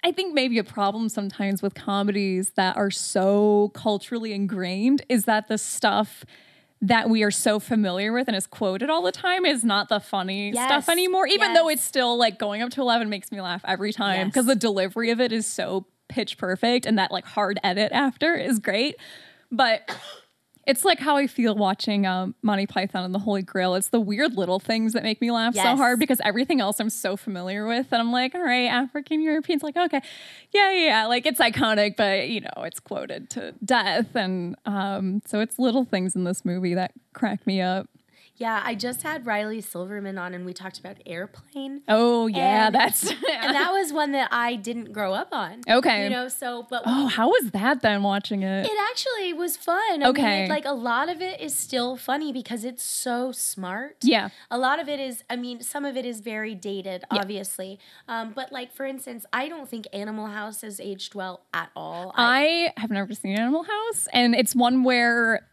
[0.04, 5.48] I think maybe a problem sometimes with comedies that are so culturally ingrained is that
[5.48, 6.24] the stuff
[6.82, 10.00] that we are so familiar with and is quoted all the time is not the
[10.00, 13.40] funny Yes, stuff anymore, even though it's still like going up to 11 makes me
[13.40, 14.54] laugh every time because Yes.
[14.54, 18.58] the delivery of it is so pitch perfect and that like hard edit after is
[18.58, 18.96] great.
[19.50, 19.96] But
[20.66, 23.74] it's like how I feel watching um, Monty Python and the Holy Grail.
[23.74, 26.90] It's the weird little things that make me laugh so hard because everything else I'm
[26.90, 27.88] so familiar with.
[27.92, 30.00] And I'm like, all right, African Europeans, like, okay,
[30.52, 31.06] yeah, yeah, yeah.
[31.06, 34.14] Like it's iconic, but you know, it's quoted to death.
[34.14, 37.88] And um, so it's little things in this movie that crack me up.
[38.36, 41.82] Yeah, I just had Riley Silverman on and we talked about Airplane.
[41.88, 43.08] Oh, yeah, And- that's.
[43.10, 45.60] and that was one that I didn't grow up on.
[45.68, 46.04] Okay.
[46.04, 48.66] You know, so but oh, how was that then watching it?
[48.66, 50.02] it actually was fun.
[50.02, 50.44] I Okay.
[50.44, 53.96] it- like a lot of it is still funny because it's so smart.
[54.02, 54.30] Yeah.
[54.50, 57.78] A lot of it is, I mean, some of it is very dated, obviously.
[58.08, 62.12] Um, but like for instance, I don't think Animal House has aged well at all.
[62.16, 65.46] I have never seen Animal House, and it's one where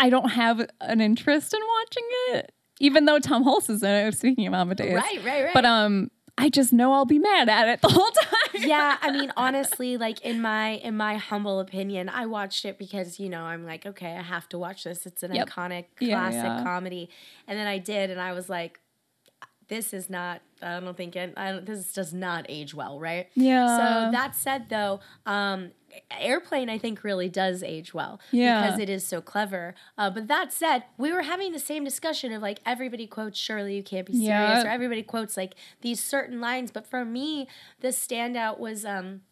[0.00, 4.14] I don't have an interest in watching it, even though Tom Hulce is in it.
[4.14, 5.54] Speaking of Amadeus, Right, right, right.
[5.54, 8.62] But um, I just know I'll be mad at it the whole time.
[8.66, 13.20] yeah, I mean, honestly, like in my in my humble opinion, I watched it because
[13.20, 15.04] you know I'm like, okay, I have to watch this.
[15.06, 15.48] It's an Yep.
[15.50, 16.62] iconic Yeah, classic yeah.
[16.64, 17.10] comedy,
[17.46, 18.80] and then I did, and I was like,
[19.68, 20.40] this is not.
[20.62, 21.34] I don't think it.
[21.36, 23.28] I don't, this does not age well, right?
[23.34, 23.76] Yeah.
[23.76, 25.70] So that said, though, um,
[26.10, 28.62] Airplane I think really does age well Yeah.
[28.66, 29.74] because it is so clever.
[29.96, 33.76] Uh, but that said, we were having the same discussion of like everybody quotes "Surely
[33.76, 34.64] you can't be serious" Yeah.
[34.64, 36.70] or everybody quotes like these certain lines.
[36.70, 37.48] But for me,
[37.80, 39.22] the standout was um,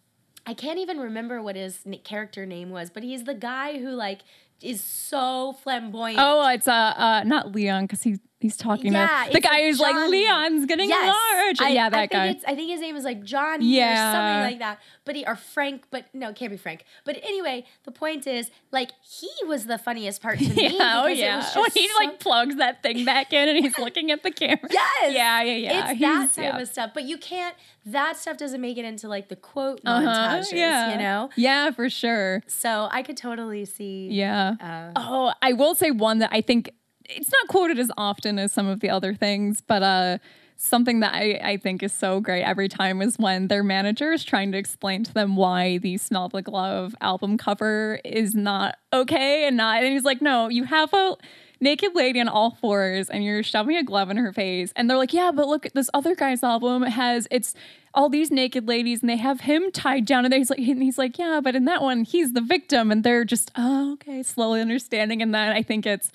[0.47, 3.91] I can't even remember what his n- character name was, but he's the guy who
[3.91, 4.21] like
[4.63, 6.19] is so flamboyant.
[6.21, 9.80] Oh, it's uh, uh not Leon because he he's talking Yeah, to the guy who's
[9.80, 11.07] like Leon's getting Yes.
[11.14, 11.61] large.
[11.61, 12.26] I, yeah, I that think guy.
[12.28, 13.91] It's, I think his name is like Johnny Yeah.
[14.11, 14.80] or something like that.
[15.05, 16.84] But he or Frank, but no, it can't be Frank.
[17.05, 20.76] But anyway, the point is, like, he was the funniest part to me.
[20.80, 21.36] Oh yeah.
[21.39, 24.22] was just When he so- like plugs that thing back in and he's looking at
[24.22, 24.68] the camera.
[24.70, 25.14] Yes.
[25.14, 25.91] Yeah, yeah, yeah.
[25.93, 26.59] It's that type yeah.
[26.61, 26.91] of stuff.
[26.95, 27.57] But you can't.
[27.86, 30.53] That stuff doesn't make it into like the quote Uh-huh, montages.
[30.53, 30.93] yeah.
[30.93, 31.30] You know.
[31.36, 32.43] Yeah, for sure.
[32.47, 34.09] So I could totally see.
[34.11, 34.55] Yeah.
[34.61, 36.70] Uh, oh, I will say one that I think
[37.09, 40.19] it's not quoted as often as some of the other things, but uh
[40.61, 44.25] something that I, I think is so great every time is when their manager is
[44.25, 49.47] trying to explain to them why the Smell the Glove album cover is not okay
[49.47, 51.17] and not and he's like, no, you have a
[51.61, 54.73] naked lady on all fours and you're shoving a glove in her face.
[54.75, 57.55] And they're like yeah but look this other guy's album has it's
[57.95, 60.25] all these naked ladies and they have him tied down.
[60.25, 62.91] And he's like and he's like yeah but in that one he's the victim.
[62.91, 65.23] And they're just oh okay slowly understanding.
[65.23, 66.11] And then i think it's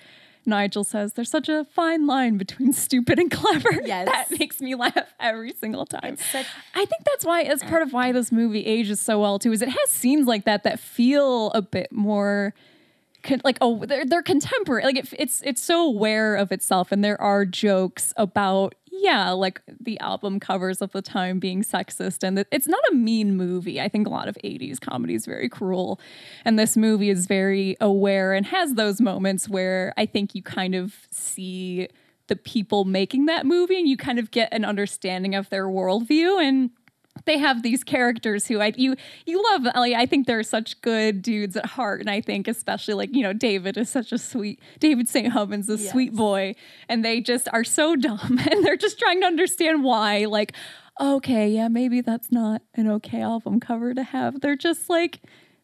[0.46, 3.70] Nigel says there's such a fine line between stupid and clever.
[3.86, 4.08] Yes.
[4.08, 6.18] that makes me laugh every single time.
[6.18, 9.52] such- I think that's why, as part of why this movie ages so well too,
[9.52, 12.54] is it has scenes like that that feel a bit more
[13.24, 14.84] con- like oh they're they're contemporary.
[14.84, 19.62] Like it, it's it's so aware of itself, and there are jokes about yeah, like
[19.82, 23.82] the album covers of the time being sexist, and it's not a mean movie.
[23.82, 25.99] I think a lot of '80s comedy is very cruel,
[26.45, 30.74] and this movie is very aware and has those moments where I think you kind
[30.74, 31.89] of see
[32.28, 36.41] the people making that movie, and you kind of get an understanding of their worldview
[36.41, 36.70] and
[37.26, 38.95] they have these characters who I you
[39.26, 39.68] you love.
[39.74, 39.95] Ellie.
[39.95, 43.34] I think they're such good dudes at heart, and I think especially like you know
[43.34, 45.32] David is such a sweet David St.
[45.32, 46.55] Hubbins a sweet boy,
[46.89, 50.26] and they just are so dumb, and they're just trying to understand why.
[50.26, 50.53] Like,
[50.99, 54.41] okay, yeah, maybe that's not an okay album cover to have.
[54.41, 55.22] They're just like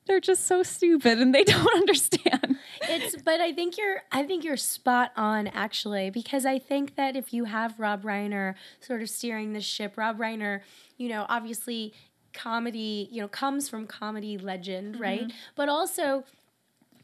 [0.10, 2.58] they're just so stupid, and they don't understand.
[2.82, 7.16] it's but I think you're I think you're spot on actually because I think that
[7.16, 10.62] if you have Rob Reiner sort of steering the ship, Rob Reiner,
[10.98, 11.94] you know, obviously
[12.34, 15.22] comedy, you know, comes from comedy legend, right?
[15.22, 15.38] Mm-hmm.
[15.56, 16.24] But also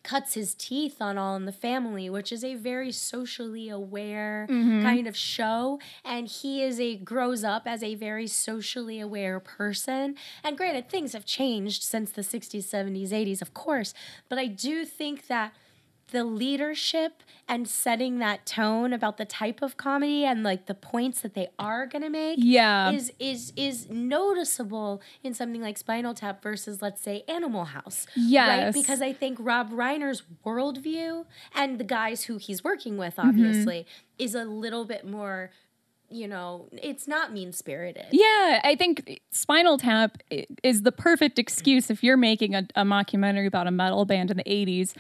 [0.05, 4.83] cuts his teeth on All in the Family, which is a very socially aware mm-hmm.
[4.83, 5.79] kind of show.
[6.05, 10.15] And he is a grows up as a very socially aware person.
[10.43, 13.93] And granted, things have changed since the 60s, 70s, 80s, of course.
[14.29, 15.53] But I do think that
[16.11, 21.21] the leadership and setting that tone about the type of comedy and like the points
[21.21, 22.91] that they are gonna make Yeah.
[22.91, 28.05] is is is noticeable in something like Spinal Tap versus let's say Animal House.
[28.65, 28.71] Right?
[28.73, 33.29] Because I think Rob Reiner's worldview and the guys who he's working with, Mm-hmm.
[33.29, 33.85] obviously,
[34.17, 35.51] is a little bit more,
[36.09, 38.05] you know, it's not mean spirited.
[38.11, 40.17] Yeah, I think Spinal Tap
[40.63, 44.37] is the perfect excuse if you're making a, a mockumentary about a metal band in
[44.37, 44.93] the 80s.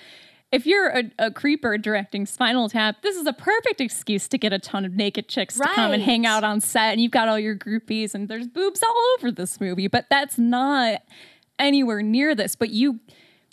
[0.51, 4.53] If you're a, a creeper directing Spinal Tap, this is a perfect excuse to get
[4.53, 7.27] a ton of naked chicks to come and hang out on set, and you've got
[7.27, 9.87] all your groupies, and there's boobs all over this movie.
[9.87, 11.01] But that's not
[11.59, 12.55] anywhere near this.
[12.55, 12.99] But you,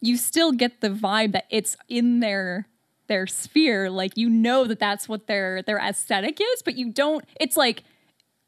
[0.00, 2.68] you still get the vibe that it's in their
[3.08, 3.90] their sphere.
[3.90, 7.24] Like you know that that's what their their aesthetic is, but you don't.
[7.40, 7.84] It's like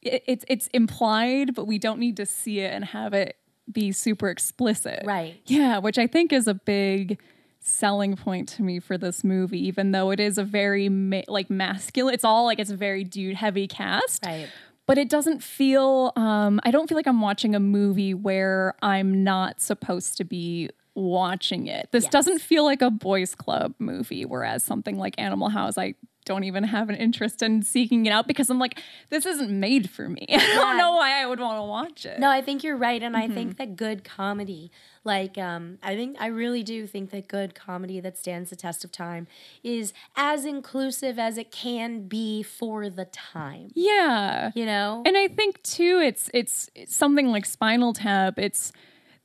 [0.02, 3.36] it, it's it's implied, but we don't need to see it and have it
[3.70, 5.02] be super explicit.
[5.04, 5.40] Right.
[5.46, 7.18] Yeah, which I think is a big
[7.66, 11.48] selling point to me for this movie, even though it is a very ma- like
[11.50, 12.12] masculine.
[12.14, 14.24] It's all like it's a very dude heavy cast.
[14.24, 14.48] Right.
[14.86, 16.12] But it doesn't feel.
[16.14, 20.68] Um, I don't feel like I'm watching a movie where I'm not supposed to be
[20.94, 21.88] watching it.
[21.90, 22.12] This Yes.
[22.12, 25.94] doesn't feel like a boys' club movie, whereas something like Animal House, I
[26.24, 29.90] don't even have an interest in seeking it out because I'm like, this isn't made
[29.90, 30.26] for me.
[30.32, 32.18] I don't know why I would want to watch it.
[32.18, 33.34] No, I think you're right, and I Mm-hmm.
[33.34, 34.70] think that good comedy,
[35.04, 38.84] like um, I think I really do think that good comedy that stands the test
[38.84, 39.26] of time
[39.62, 43.70] is as inclusive as it can be for the time.
[43.74, 44.50] Yeah.
[44.54, 48.38] You know, And I think too, it's it's it's something like Spinal Tap.
[48.38, 48.72] It's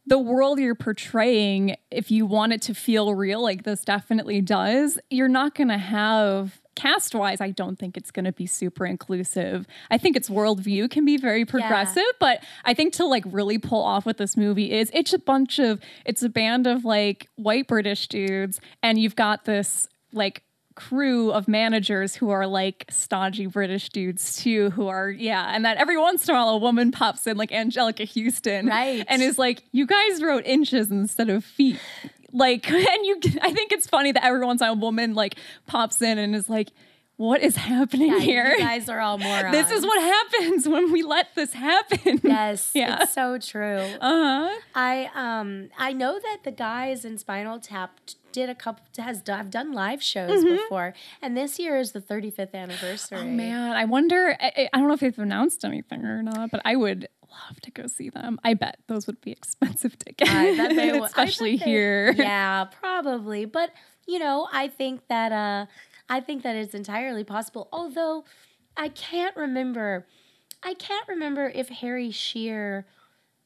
[0.08, 1.76] the world you're portraying.
[1.92, 5.78] If you want it to feel real, like this definitely does, you're not going to
[5.78, 7.42] have cast wise.
[7.42, 9.68] I don't think it's going to be super inclusive.
[9.92, 13.84] I think its worldview can be very progressive, but I think to like really pull
[13.84, 17.68] off what this movie is, it's a bunch of it's a band of like white
[17.68, 20.44] British dudes, and you've got this like
[20.76, 25.76] crew of managers who are like stodgy British dudes too, who are yeah, and that
[25.78, 29.04] every once in a while a woman pops in like Anjelica Huston, Right.
[29.10, 31.80] and is like, "You guys wrote inches instead of feet."
[32.32, 35.36] Like, and you, I think it's funny that every once in a woman like
[35.68, 36.70] pops in and is like,
[37.18, 39.52] "What is happening Yeah, here?" you guys are all morons.
[39.56, 42.22] this is what happens when we let this happen.
[42.24, 43.04] Yes, Yeah.
[43.04, 43.78] it's so true.
[44.02, 44.60] Uh huh.
[44.76, 48.00] I um I know that the guys in Spinal Tap
[48.32, 52.00] did a couple has done, have done live shows before, and this year is the
[52.02, 53.18] 35th anniversary.
[53.18, 53.28] Mm-hmm.
[53.28, 54.38] Oh man, I wonder.
[54.40, 57.72] I, I don't know if they've announced anything or not, but I would love to
[57.72, 58.40] go see them.
[58.44, 60.98] I bet those would be expensive tickets, I bet they will.
[60.98, 62.12] I bet especially they- here.
[62.18, 63.46] Yeah, probably.
[63.46, 63.72] But
[64.08, 65.66] you know, I think that uh,
[66.10, 67.70] I think that it's entirely possible.
[67.72, 68.26] Although
[68.76, 70.08] I can't remember,
[70.64, 72.86] I can't remember if Harry Shearer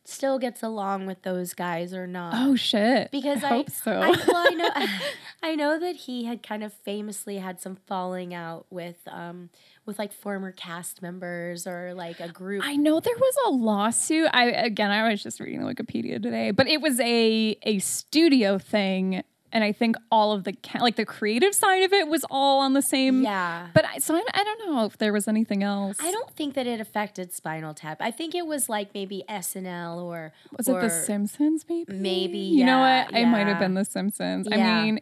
[0.06, 2.34] still gets along with those guys or not.
[2.36, 3.12] Oh shit!
[3.12, 3.91] because I, I, hope so.
[3.91, 4.70] I, well, I know,
[5.43, 9.49] I know that he had kind of famously had some falling out with, um,
[9.86, 12.64] with like former cast members or like a group.
[12.66, 14.30] I know there was a lawsuit.
[14.34, 19.24] I again, I was just reading Wikipedia today, but it was a a studio thing,
[19.54, 22.60] and I think all of the ca- like the creative side of it was all
[22.60, 23.24] on the same.
[23.24, 23.68] Yeah.
[23.74, 25.97] But I, so I, I don't know if there was anything else.
[26.01, 27.97] I don't think that it affected Spinal Tap.
[28.01, 31.66] I think it was like maybe SNL or Was it The Simpsons?
[31.70, 31.93] Maybe.
[31.93, 33.14] maybe, You know yeah, what?
[33.16, 34.47] It might have been The Simpsons.
[34.49, 34.58] Yeah.
[34.80, 34.99] I mean,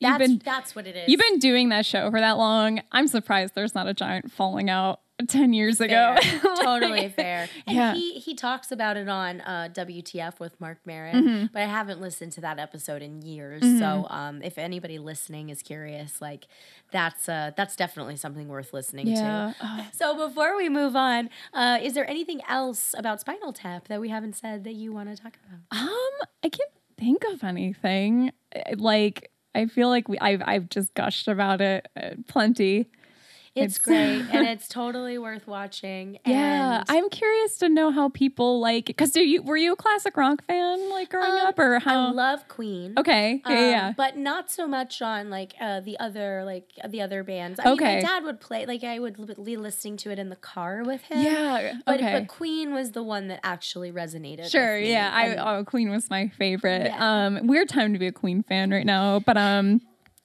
[0.00, 1.08] you've been that's what it is.
[1.08, 2.80] you've been doing that show for that long.
[2.90, 6.16] I'm surprised there's not a giant falling out ten years ago.
[6.20, 6.40] Fair.
[6.62, 7.48] totally fair.
[7.66, 7.94] And Yeah.
[7.94, 11.46] he he talks about it on uh, WTF with Marc Maron, Mm-hmm.
[11.52, 13.62] but I haven't listened to that episode in years.
[13.78, 16.46] So um, if anybody listening is curious, like
[16.92, 19.52] that's uh, that's definitely something worth listening Yeah.
[19.60, 19.86] to.
[19.92, 24.08] So before we move on, uh, is there anything else about Spinal Tap that we
[24.08, 25.78] haven't said that you want to talk about?
[25.78, 28.32] Um, I can't think of anything.
[28.54, 32.88] Uh, Like I feel like we, I've I've just gushed about it uh, plenty.
[33.56, 36.18] It's, It's- great and it's totally worth watching.
[36.24, 39.76] Yeah, and I'm curious to know how people like because do you were you a
[39.76, 42.08] classic rock fan like growing Um, up or how?
[42.08, 42.94] I love Queen.
[42.96, 43.92] okay, yeah, Um, yeah.
[43.96, 47.58] but not so much on like uh, the other like the other bands.
[47.58, 47.94] I mean, Okay.
[47.96, 51.02] my dad would play like I would be listening to it in the car with
[51.02, 51.20] him.
[51.20, 52.20] yeah, but, okay.
[52.20, 54.48] but Queen was the one that actually resonated.
[54.50, 54.90] Sure, with me.
[54.92, 55.10] yeah.
[55.12, 56.84] I And- oh, Queen was my favorite.
[56.86, 57.26] Yeah.
[57.26, 59.80] Um, weird time to be a Queen fan right now, but um,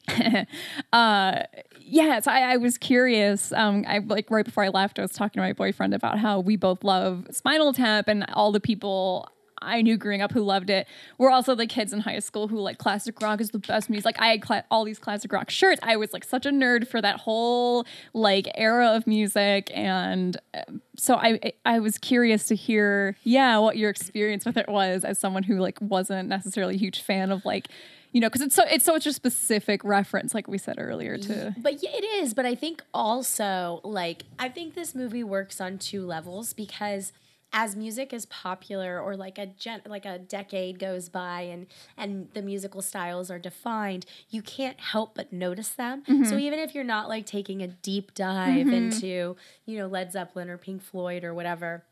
[0.94, 1.44] uh,
[1.86, 2.20] yeah.
[2.20, 3.52] So I, I was curious.
[3.54, 6.40] Um, I like right before I left, I was talking to my boyfriend about how
[6.40, 9.30] we both love Spinal Tap, and all the people.
[9.62, 10.88] I knew growing up who loved it
[11.18, 14.06] were also the kids in high school who like classic rock is the best music.
[14.06, 15.80] Like I had cla- all these classic rock shirts.
[15.84, 20.82] I was like such a nerd for that whole like era of music, and um,
[20.98, 25.20] so I I was curious to hear yeah what your experience with it was as
[25.20, 27.68] someone who like wasn't necessarily a huge fan of like
[28.12, 31.56] you know because it's so it's such a specific reference like we said earlier to
[31.58, 32.34] But yeah, it is.
[32.34, 37.12] But I think also, like, I think this movie works on two levels because
[37.56, 42.28] as music is popular or like a gen- like a decade goes by and and
[42.34, 46.04] the musical styles are defined, you can't help but notice them.
[46.06, 46.40] So mm-hmm.
[46.40, 48.74] even if you're not like taking a deep dive mm-hmm.
[48.74, 51.86] into, you know, Led Zeppelin or Pink Floyd or whatever,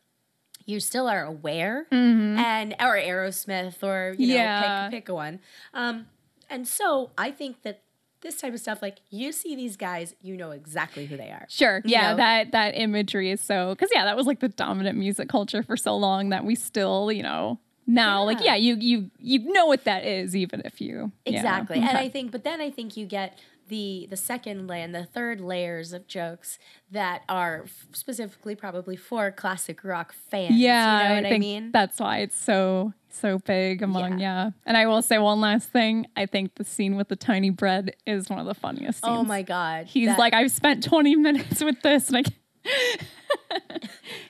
[0.66, 2.38] you still are aware mm-hmm.
[2.38, 4.90] and or Aerosmith or you know Yeah.
[4.90, 5.40] pick pick a one.
[5.74, 6.08] Um,
[6.50, 7.83] and so I think that
[8.24, 11.46] this type of stuff, like you see these guys, you know exactly who they are.
[11.50, 11.78] Sure.
[11.86, 12.18] You Yeah, know?
[12.18, 15.78] that that imagery is so because yeah, that was like the dominant music culture for
[15.78, 18.56] so long that we still, you know, now like Yeah.
[18.56, 21.36] yeah, you you you know what that is even if you yeah.
[21.38, 21.78] Exactly.
[21.78, 23.38] And I think, but then I think you get
[23.70, 26.60] the the second layer and the third layers of jokes
[26.92, 30.56] that are f- specifically probably for classic rock fans.
[30.56, 31.72] yeah, you know what I, think mean?
[31.72, 34.52] that's why it's so so big among yeah.
[34.66, 36.08] And I will say one last thing.
[36.16, 39.20] I think the scene with the tiny bread is one of the funniest oh scenes.
[39.20, 42.24] oh my god, He's that- like, I've spent 20 minutes with this, and I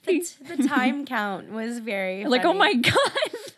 [0.06, 2.96] the, the time count was very like, oh my god.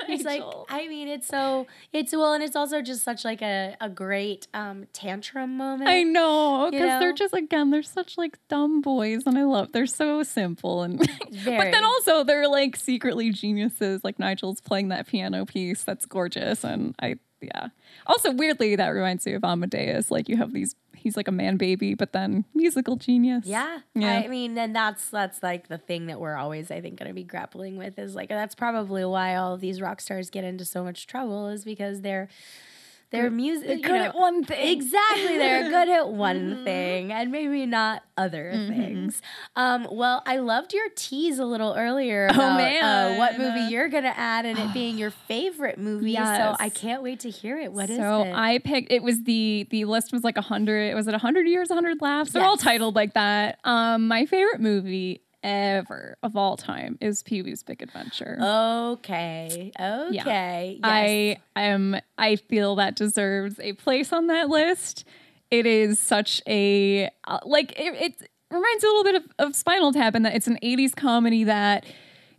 [0.07, 3.75] It's like I mean, it's so it's well, and it's also just such like a,
[3.81, 5.89] a great um tantrum moment.
[5.89, 6.99] I know because know?
[6.99, 10.99] they're just again they're such like dumb boys and I love they're so simple and
[10.99, 16.63] but then also they're like secretly geniuses like Nigel's playing that piano piece that's gorgeous
[16.63, 17.15] and I
[17.53, 17.67] yeah
[18.07, 21.57] also weirdly that reminds me of Amadeus like you have these he's like a man
[21.57, 23.79] baby but then musical genius Yeah.
[23.93, 24.21] Yeah.
[24.25, 27.13] I mean, and that's that's like the thing that we're always, I think, going to
[27.13, 30.83] be grappling with is like that's probably why all these rock stars get into so
[30.83, 32.27] much trouble is because they're
[33.11, 33.67] they're music.
[33.67, 34.77] They're good at one thing.
[34.77, 38.73] Exactly, they're good at one thing and maybe not other Mm-hmm.
[38.73, 39.21] things.
[39.55, 43.17] Um, well, I loved your tease a little earlier about uh, Oh, man.
[43.17, 46.11] what movie you're going to add and it being your favorite movie.
[46.11, 46.37] Yes.
[46.37, 47.71] So I can't wait to hear it.
[47.71, 48.31] What is so?
[48.33, 51.47] I picked it was the the list was like a hundred was it a hundred
[51.47, 52.31] years, a hundred laughs?
[52.31, 53.59] They're all titled like that.
[53.63, 58.37] Um my favorite movie ever of all time is Pee Wee's Big Adventure.
[58.41, 59.71] okay.
[59.79, 60.11] Okay.
[60.11, 60.81] Yes.
[60.83, 65.05] I am I feel that deserves a place on that list.
[65.51, 69.93] It is such a uh, like it, it reminds a little bit of, of Spinal
[69.93, 71.85] Tap in that it's an 80s comedy that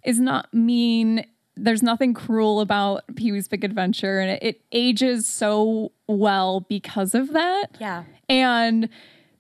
[0.04, 1.24] is not mean.
[1.58, 7.14] There's nothing cruel about Pee Wee's Big Adventure, and it, it ages so well because
[7.14, 7.68] of that.
[7.80, 8.04] Yeah.
[8.28, 8.90] And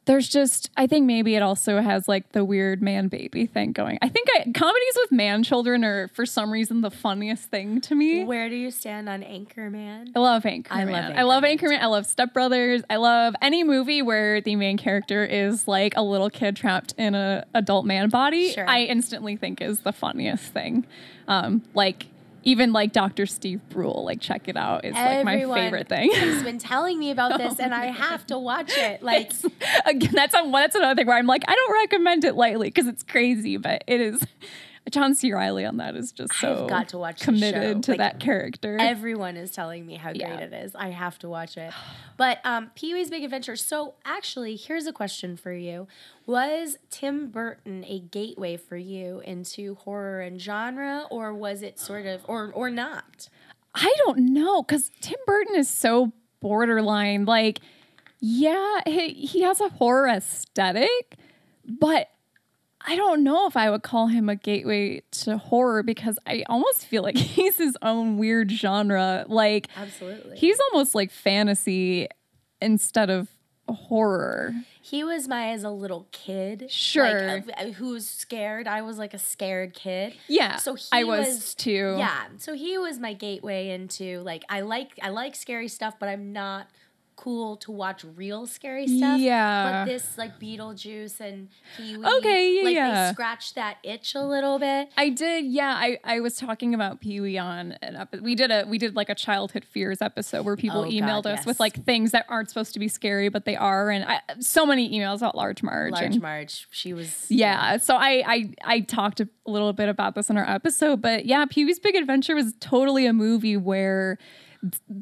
[0.06, 3.98] there's just, I think maybe it also has like the weird man baby thing going.
[4.00, 7.94] I think I, comedies with man children are for some reason the funniest thing to
[7.94, 8.24] me.
[8.24, 10.12] Where do you stand on Anchorman?
[10.14, 10.66] I love Anchorman.
[10.70, 11.58] I love I love Anchorman.
[11.58, 11.80] Anchorman.
[11.80, 12.82] I love Step Brothers.
[12.88, 17.14] I love any movie where the main character is like a little kid trapped in
[17.14, 18.52] an adult man body.
[18.52, 18.68] Sure.
[18.68, 20.86] I instantly think is the funniest thing.
[21.28, 22.06] Um, like
[22.46, 23.26] even like Dr.
[23.26, 24.84] Steve Brule, like check it out.
[24.84, 26.12] It's like my favorite thing.
[26.12, 29.02] He's been telling me about oh this, and I have to watch it.
[29.02, 29.32] Like,
[29.84, 32.86] Again, that's a, that's another thing where I'm like, I don't recommend it lightly because
[32.86, 34.24] it's crazy, but it is.
[34.90, 35.32] John C.
[35.32, 38.76] Reilly on that is just so I've got to watch committed to Like, that character.
[38.80, 40.38] Everyone is telling me how great Yeah.
[40.38, 40.74] it is.
[40.76, 41.72] I have to watch it.
[42.16, 43.56] But um, Pee Wee's Big Adventure.
[43.56, 45.88] So actually, here's a question for you:
[46.24, 52.06] Was Tim Burton a gateway for you into horror and genre, or was it sort
[52.06, 53.28] of, or or not?
[53.74, 57.24] I don't know because Tim Burton is so borderline.
[57.26, 57.58] Like,
[58.20, 61.16] yeah, he, he has a horror aesthetic,
[61.64, 62.08] but
[62.86, 66.86] I don't know if I would call him a gateway to horror because I almost
[66.86, 69.24] feel like he's his own weird genre.
[69.28, 70.36] Like, Absolutely.
[70.38, 72.06] he's almost like fantasy
[72.62, 73.28] instead of
[73.68, 74.54] horror.
[74.80, 76.70] He was my as a little kid.
[76.70, 77.26] Sure.
[77.28, 78.68] Like, uh, who was scared.
[78.68, 80.14] I was like a scared kid.
[80.28, 81.96] Yeah, So he I was too.
[81.98, 82.26] Yeah.
[82.38, 86.32] So he was my gateway into like I like I like scary stuff, but I'm
[86.32, 86.68] not
[87.16, 89.18] cool to watch real scary stuff.
[89.18, 89.84] Yeah.
[89.84, 92.04] But this like Beetlejuice and Pee Wee.
[92.06, 93.06] Okay, yeah, like yeah.
[93.08, 94.90] they scratched that itch a little bit.
[94.96, 95.74] I did, yeah.
[95.76, 98.94] I, I was talking about Pee Wee on an epi- we did a we did
[98.94, 102.26] like a childhood fears episode where people Oh, emailed God, us with like things that
[102.28, 105.62] aren't supposed to be scary but they are, and I, so many emails about Large
[105.62, 105.92] Marge.
[105.92, 106.66] Large and- Marge.
[106.70, 110.48] She was yeah, so I, I I talked a little bit about this in our
[110.48, 114.18] episode, but yeah, Pee Wee's Big Adventure was totally a movie where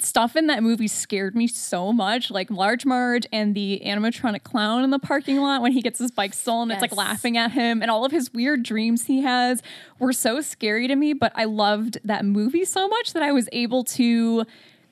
[0.01, 4.85] stuff in that movie scared me so much, like Large Marge and the animatronic clown
[4.85, 6.71] in the parking lot when he gets his bike stolen.
[6.71, 9.63] It's like laughing at him, and all of his weird dreams he has
[9.99, 11.13] were so scary to me.
[11.13, 14.45] But I loved that movie so much that I was able to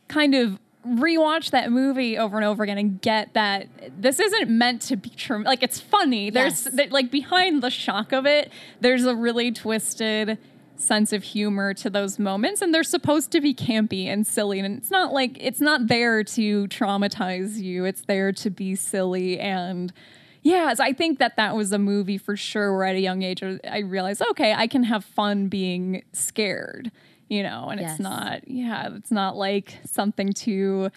[0.08, 3.68] kind of rewatch that movie over and over again and get that
[4.00, 5.44] this isn't meant to be true.
[5.44, 6.28] Like it's funny.
[6.28, 6.74] There's Yes.
[6.74, 8.50] that like behind the shock of it,
[8.80, 10.38] there's a really twisted
[10.76, 14.76] sense of humor to those moments and they're supposed to be campy and silly and
[14.78, 19.92] it's not like it's not there to traumatize you it's there to be silly and
[20.42, 23.22] yeah so i think that that was a movie for sure where at a young
[23.22, 26.90] age i realized okay i can have fun being scared
[27.28, 27.92] you know and Yes.
[27.92, 30.90] it's not yeah it's not like something to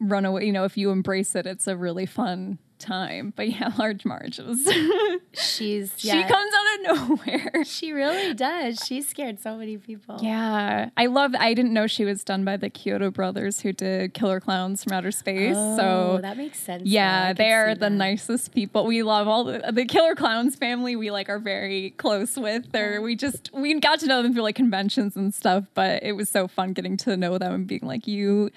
[0.00, 3.70] run away you know if you embrace it it's a really fun time but yeah
[3.78, 4.62] large marge was
[5.32, 8.84] she's she yeah, comes out of nowhere She really does.
[8.84, 10.18] She scared so many people.
[10.22, 11.34] Yeah, I love.
[11.38, 14.92] I didn't know she was done by the Chiodo brothers who did Killer Klowns from
[14.92, 15.56] Outer Space.
[15.56, 16.84] Oh, so that makes sense.
[16.86, 17.90] yeah, they are the that.
[17.90, 18.86] nicest people.
[18.86, 20.96] We love all the the Killer Clowns family.
[20.96, 22.74] We like are very close with.
[22.74, 25.64] Or we just we got to know them through like conventions and stuff.
[25.74, 28.50] But it was so fun getting to know them and being like you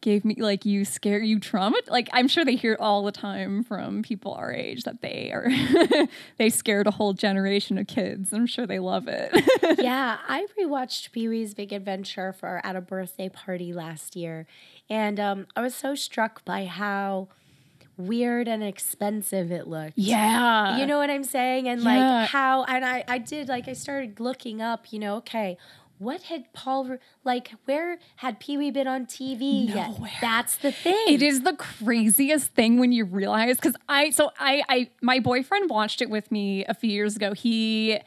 [0.00, 3.10] gave me like you scare you trauma like i'm sure they hear it all the
[3.10, 5.48] time from people our age that they are
[6.38, 9.30] they scared a whole generation of kids i'm sure they love it
[9.78, 14.46] yeah, I rewatched Pee Wee's Big Adventure for at a birthday party last year,
[14.88, 17.28] and um, I was so struck by how
[17.96, 19.94] weird and expensive it looked.
[19.96, 22.20] yeah you know what I'm saying, and Yeah.
[22.20, 25.56] like how, and I, I did like I started looking up, you know, okay.
[25.98, 27.52] What had Paul like?
[27.64, 29.98] Where had Pee Wee been on TV yet?
[30.20, 31.04] That's the thing.
[31.08, 35.70] It is the craziest thing when you realize because I so I I my boyfriend
[35.70, 37.32] watched it with me a few years ago.
[37.32, 37.98] He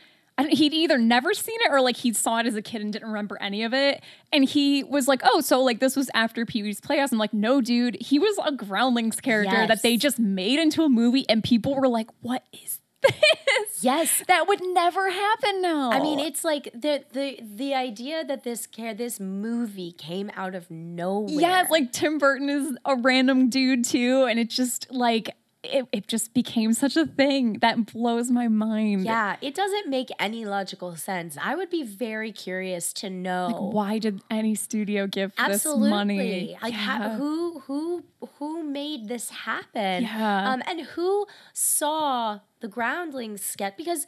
[0.48, 3.08] he'd either never seen it or like he saw it as a kid and didn't
[3.08, 4.02] remember any of it.
[4.32, 7.34] And he was like, "Oh, so like this was after Pee Wee's Playhouse." I'm like,
[7.34, 11.44] "No, dude, he was a Groundlings character that they just made into a movie, and
[11.44, 14.24] people were like, "What is this?" Yes.
[14.28, 15.92] that would never happen now.
[15.92, 20.56] I mean, it's like the the the idea that this care this movie came out
[20.56, 21.40] of nowhere.
[21.40, 25.88] Yeah, it's like Tim Burton is a random dude too, and it just like it,
[25.92, 29.04] it just became such a thing that blows my mind.
[29.04, 31.38] yeah, it doesn't make any logical sense.
[31.42, 33.70] I would be very curious to know.
[33.74, 35.84] Why did any studio give Absolutely.
[35.84, 36.58] this money?
[36.62, 38.04] Like ha- who who
[38.38, 40.04] who made this happen?
[40.04, 40.52] Yeah.
[40.52, 43.76] Um, and who saw the Groundlings sketch?
[43.76, 44.08] Because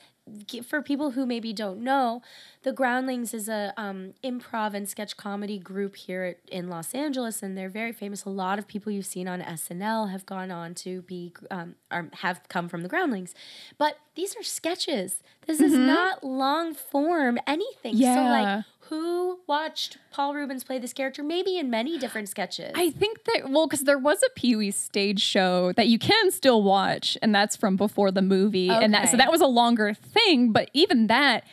[0.63, 2.21] for people who maybe don't know,
[2.63, 7.41] the Groundlings is a um, improv and sketch comedy group here at, in Los Angeles,
[7.43, 8.23] and they're very famous.
[8.23, 12.09] A lot of people you've seen on SNL have gone on to be um, or
[12.19, 13.33] have come from the Groundlings,
[13.77, 15.21] but these are sketches.
[15.47, 17.93] This is not long form anything.
[17.95, 18.01] So Mm-hmm.
[18.01, 18.55] Yeah.
[18.55, 21.23] like who watched Paul Reubens play this character?
[21.23, 22.73] Maybe in many different sketches.
[22.75, 26.29] I think that well, because there was a Pee Wee stage show that you can
[26.29, 29.93] still watch, and that's from before the movie, and that so that was a longer
[29.93, 30.51] thing.
[30.51, 31.45] But even that,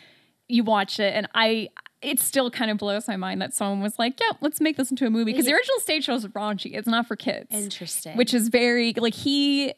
[0.49, 1.68] you watch it, and I.
[2.01, 4.91] It still kind of blows my mind that someone was like, "Yeah, let's make this
[4.91, 7.49] into a movie." Because the original stage show is raunchy; it's not for kids.
[7.51, 8.16] Interesting.
[8.16, 9.72] Which is very like he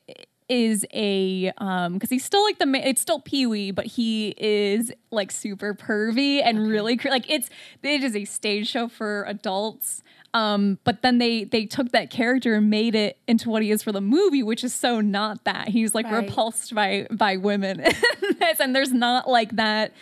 [0.50, 4.34] is a um because he's still like the ma- it's still Pee Wee, but he
[4.36, 7.48] is like super pervy and really cr- like it's
[7.82, 10.02] it is a stage show for adults.
[10.34, 13.82] Um, but then they they took that character and made it into what he is
[13.82, 15.68] for the movie, which is so not that.
[15.68, 16.24] He's like Right.
[16.28, 17.82] repulsed by by women
[18.60, 19.92] and there's not like that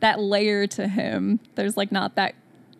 [0.00, 1.40] that layer to him.
[1.54, 2.34] There's like not that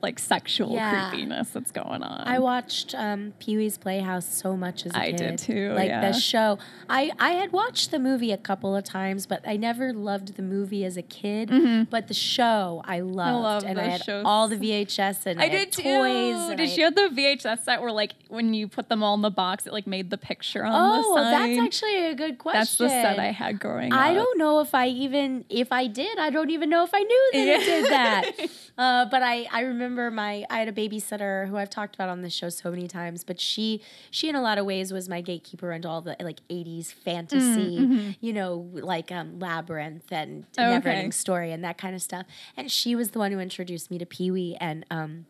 [0.07, 1.11] like sexual Yeah.
[1.11, 2.23] creepiness that's going on.
[2.27, 5.17] I watched um, Pee Wee's Playhouse so much as a I kid.
[5.17, 6.01] did too, Like yeah.
[6.13, 9.93] the show, I I had watched the movie a couple of times, but I never
[9.93, 11.51] loved the movie as a kid.
[11.91, 14.25] But the show I loved, love and I had shows.
[14.25, 15.83] all the VHS and I, I did too.
[15.83, 16.57] toys.
[16.57, 19.23] Did I- you have the VHS set where like when you put them all in
[19.23, 21.33] the box, it like made the picture on Oh, the side?
[21.33, 22.61] that's actually a good question.
[22.61, 23.99] That's the set I had growing up.
[24.01, 26.15] I don't know if I even if I did.
[26.19, 28.25] I don't even know if I knew that it did that.
[28.79, 32.23] Uh, but I I remember my I had a babysitter who I've talked about on
[32.23, 33.25] this show so many times.
[33.25, 33.81] But she
[34.11, 38.15] she in a lot of ways was my gatekeeper into all the like '80s fantasy,
[38.21, 40.97] you know, like um, Labyrinth and Mm, Oh, Never okay.
[40.99, 42.27] Ending Story and that kind of stuff.
[42.57, 44.85] And she was the one who introduced me to Pee Wee and.
[44.91, 45.27] um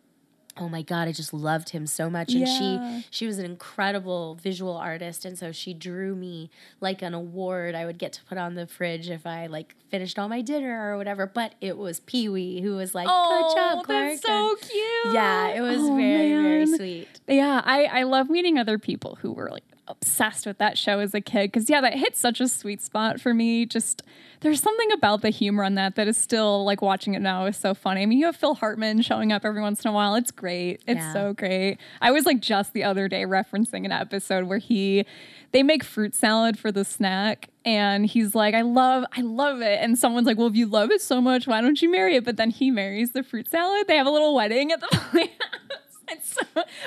[0.59, 2.59] Oh my god, I just loved him so much and Yeah.
[3.01, 6.51] she she was an incredible visual artist and so she drew me
[6.81, 10.19] like an award I would get to put on the fridge if I like finished
[10.19, 13.85] all my dinner or whatever, but it was Pee-wee who was like, Oh, "Good job,
[13.85, 15.15] Clark." that's so And- cute.
[15.15, 17.21] Yeah, it was Oh, very very sweet.
[17.29, 21.15] Yeah, I, I love meeting other people who were like obsessed with that show as
[21.15, 23.65] a kid because yeah, that hit such a sweet spot for me.
[23.67, 24.03] Just
[24.41, 27.57] there's something about the humor on that that is still like watching it now is
[27.57, 28.03] so funny.
[28.03, 30.15] I mean, you have Phil Hartman showing up every once in a while.
[30.15, 30.83] It's great.
[30.87, 31.13] It's Yeah.
[31.13, 31.79] so great.
[32.01, 35.05] I was like just the other day referencing an episode where he
[35.53, 39.79] they make fruit salad for the snack and he's like I love I love it
[39.81, 42.25] and someone's like well if you love it so much why don't you marry it
[42.25, 45.86] but then he marries the fruit salad they have a little wedding at the playhouse
[46.11, 46.43] it's so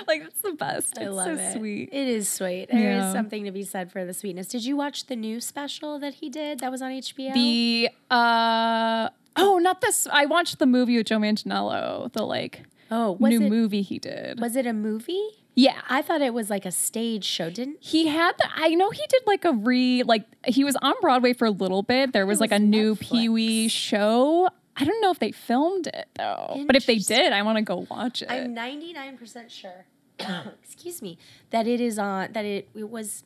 [0.07, 1.53] like it's the best I it's love so it.
[1.53, 2.67] sweet It is sweet.
[2.71, 3.13] There is Yeah.
[3.13, 4.47] something to be said for the sweetness.
[4.47, 7.33] Did you watch the new special that he did that was on HBO?
[7.33, 13.17] the uh oh not this I watched the movie with Joe Manganiello the like oh,
[13.19, 15.21] new it movie he did was it a movie?
[15.55, 17.49] yeah I thought it was like a stage show.
[17.49, 20.93] Didn't He had the, I know he did like a re like he was on
[21.01, 22.13] Broadway for a little bit.
[22.13, 24.49] There was like was a new Pee Wee show.
[24.79, 26.63] I don't know if they filmed it though.
[26.65, 28.31] But if they did, I want to go watch it.
[28.31, 29.85] I'm 99% sure.
[30.63, 31.17] excuse me.
[31.51, 33.23] That it is on that it it was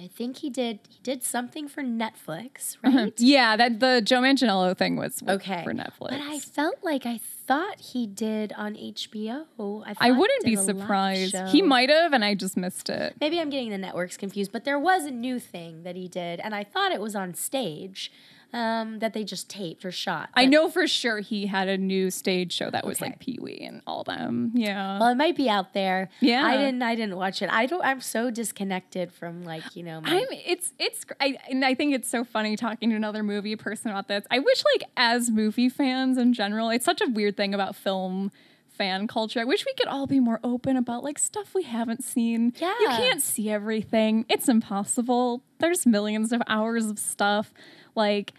[0.00, 2.96] I think he did he did something for Netflix, mm-hmm.
[2.96, 3.20] right?
[3.20, 5.62] yeah, that the Joe Manganiello thing was Okay.
[5.62, 6.10] for Netflix.
[6.10, 9.84] But I felt like I thought he did on HBO.
[9.86, 11.36] I, I wouldn't be did a live surprised.
[11.48, 13.14] He might have, and I just missed it.
[13.20, 16.40] Maybe I'm getting the networks confused, but there was a new thing that he did,
[16.40, 18.10] and I thought it was on stage
[18.54, 20.30] um, that they just taped or shot.
[20.34, 23.10] I know for sure he had a new stage show that was Okay.
[23.10, 24.52] like Pee Wee and all them.
[24.54, 24.98] Yeah.
[25.00, 26.08] Well, it might be out there.
[26.20, 26.46] Yeah.
[26.46, 26.82] I didn't.
[26.82, 27.50] I didn't watch it.
[27.50, 27.84] I don't.
[27.84, 30.00] I'm so disconnected from like you know.
[30.00, 33.56] My, I'm it's it's I, and I think it's so funny talking to another movie
[33.56, 34.24] person about this.
[34.30, 38.30] I wish like as movie fans in general, it's such a weird thing about film
[38.68, 39.40] fan culture.
[39.40, 42.52] I wish we could all be more open about like stuff we haven't seen.
[42.60, 42.72] Yeah.
[42.80, 44.24] You can't see everything.
[44.28, 45.42] It's impossible.
[45.58, 47.52] There's millions of hours of stuff
[47.94, 48.32] like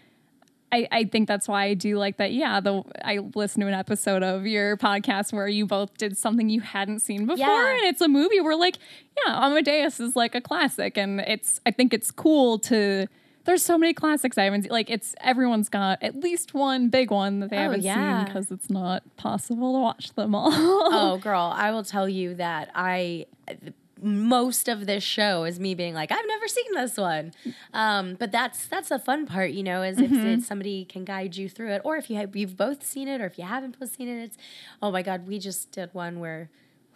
[0.72, 2.32] I, I think that's why I do like that.
[2.32, 6.48] Yeah, the I listened to an episode of your podcast where you both did something
[6.48, 7.76] you hadn't seen before, Yeah.
[7.76, 8.76] and it's a movie where like,
[9.24, 13.06] yeah, Amadeus is like a classic, and it's I think it's cool to.
[13.44, 14.72] There's so many classics I haven't seen.
[14.72, 18.24] Like it's everyone's got at least one big one that they Oh, haven't yeah.
[18.24, 20.50] seen because it's not possible to watch them all.
[20.52, 23.26] oh, girl, I will tell you that I.
[24.02, 27.32] Most of this show is me being like, I've never seen this one,
[27.72, 30.26] um, but that's that's the fun part, you know, is if, Mm-hmm.
[30.26, 33.20] if somebody can guide you through it, or if you have, you've both seen it,
[33.22, 34.36] or if you haven't both seen it, it's
[34.82, 36.50] oh my god, we just did one where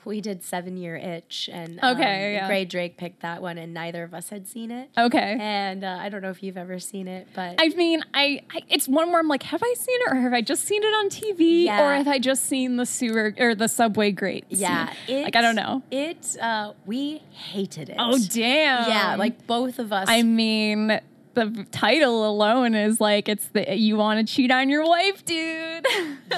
[0.06, 2.46] we did Seven Year Itch, and um, Okay, yeah.
[2.46, 5.36] Gray Drake picked that one, and neither of us had seen it, okay.
[5.40, 8.62] and uh, I don't know if you've ever seen it, but I mean, I, I
[8.68, 10.86] it's one where I'm like, have I seen it or have I just seen it
[10.86, 11.82] on TV Yeah.
[11.82, 14.46] or have I just seen the sewer or the subway grates?
[14.50, 15.82] yeah, like I don't know.
[15.90, 17.96] It uh, we hated it.
[17.98, 18.88] Oh damn!
[18.88, 20.06] Yeah, like both of us.
[20.08, 21.00] I mean,
[21.34, 25.79] the title alone is like it's the you want to cheat on your wife, dude.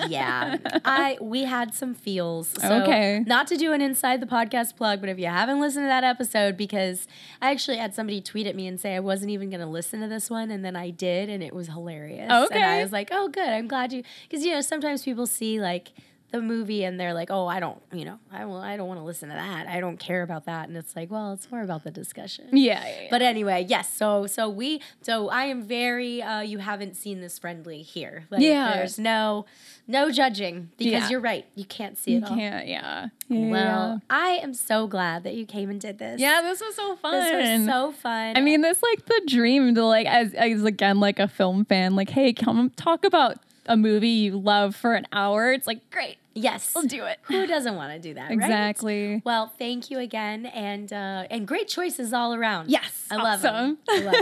[0.08, 2.48] Yeah, I we had some feels.
[2.48, 3.24] So Okay.
[3.26, 6.04] Not to do an inside the podcast plug, but if you haven't listened to that
[6.04, 7.06] episode, because
[7.40, 10.00] I actually had somebody tweet at me and say I wasn't even going to listen
[10.00, 12.28] to this one, and then I did, and it was hilarious.
[12.30, 12.62] And Okay.
[12.62, 13.48] I was like, oh, good.
[13.48, 15.92] I'm glad you, because you know sometimes people see like
[16.32, 18.98] the movie and they're like, oh, I don't, you know, I will, I don't want
[19.00, 19.66] to listen to that.
[19.68, 22.46] I don't care about that, and it's like, well, it's more about the discussion.
[22.52, 23.08] yeah, yeah, yeah.
[23.10, 23.92] But anyway, yes.
[23.94, 28.24] So so we so I am very uh you haven't seen this friendly here.
[28.30, 28.74] Like, Yeah.
[28.74, 29.44] There's no
[29.86, 31.08] no judging because Yeah.
[31.10, 31.44] you're right.
[31.54, 32.34] You can't see you it all.
[32.36, 32.66] can't.
[32.66, 33.08] Yeah.
[33.28, 33.50] yeah.
[33.50, 36.20] Well, I am so glad that you came and did this.
[36.20, 37.12] yeah, this was so fun.
[37.12, 38.36] This was so fun.
[38.36, 41.94] I mean, this like the dream to like as as again like a film fan,
[41.94, 45.52] like, hey, come talk about a movie you love for an hour.
[45.52, 46.72] It's like great, yes.
[46.74, 47.18] we'll do it.
[47.22, 48.28] Who doesn't want to do that?
[48.28, 48.32] right?
[48.32, 49.22] Exactly.
[49.24, 52.70] Well, thank you again, and uh, and great choices all around.
[52.70, 53.78] Yes, I love them.
[53.88, 54.14] I love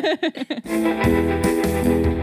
[0.64, 2.16] it.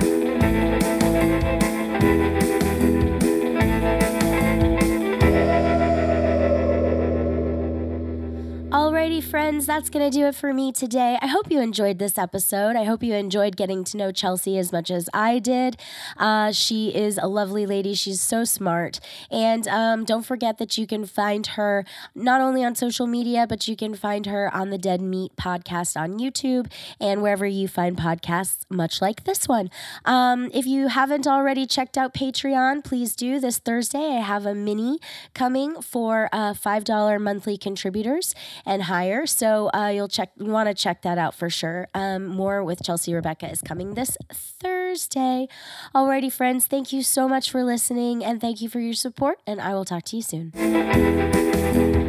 [8.78, 11.18] Alrighty, friends, that's going to do it for me today.
[11.20, 12.76] I hope you enjoyed this episode.
[12.76, 15.78] I hope you enjoyed getting to know Chelsea as much as I did.
[16.16, 17.96] Uh, she is a lovely lady.
[17.96, 19.00] She's so smart.
[19.32, 23.68] And um, don't forget that you can find her not only on social media, but
[23.68, 26.72] you can find her on the Dead Meat podcast on YouTube
[27.02, 29.72] and wherever you find podcasts, much like this one.
[30.06, 33.40] Um, if you haven't already checked out Patreon, please do.
[33.40, 35.00] This Thursday, I have a mini
[35.34, 38.36] coming for uh, $5 monthly contributors
[38.68, 39.26] and higher.
[39.26, 41.88] So uh, you'll check, you want to check that out for sure.
[41.96, 45.48] Um, more with Chelsea Rebecca is coming this Thursday.
[45.96, 49.60] Alrighty, friends, thank you so much for listening and thank you for your support, and
[49.60, 52.07] I will talk to you soon.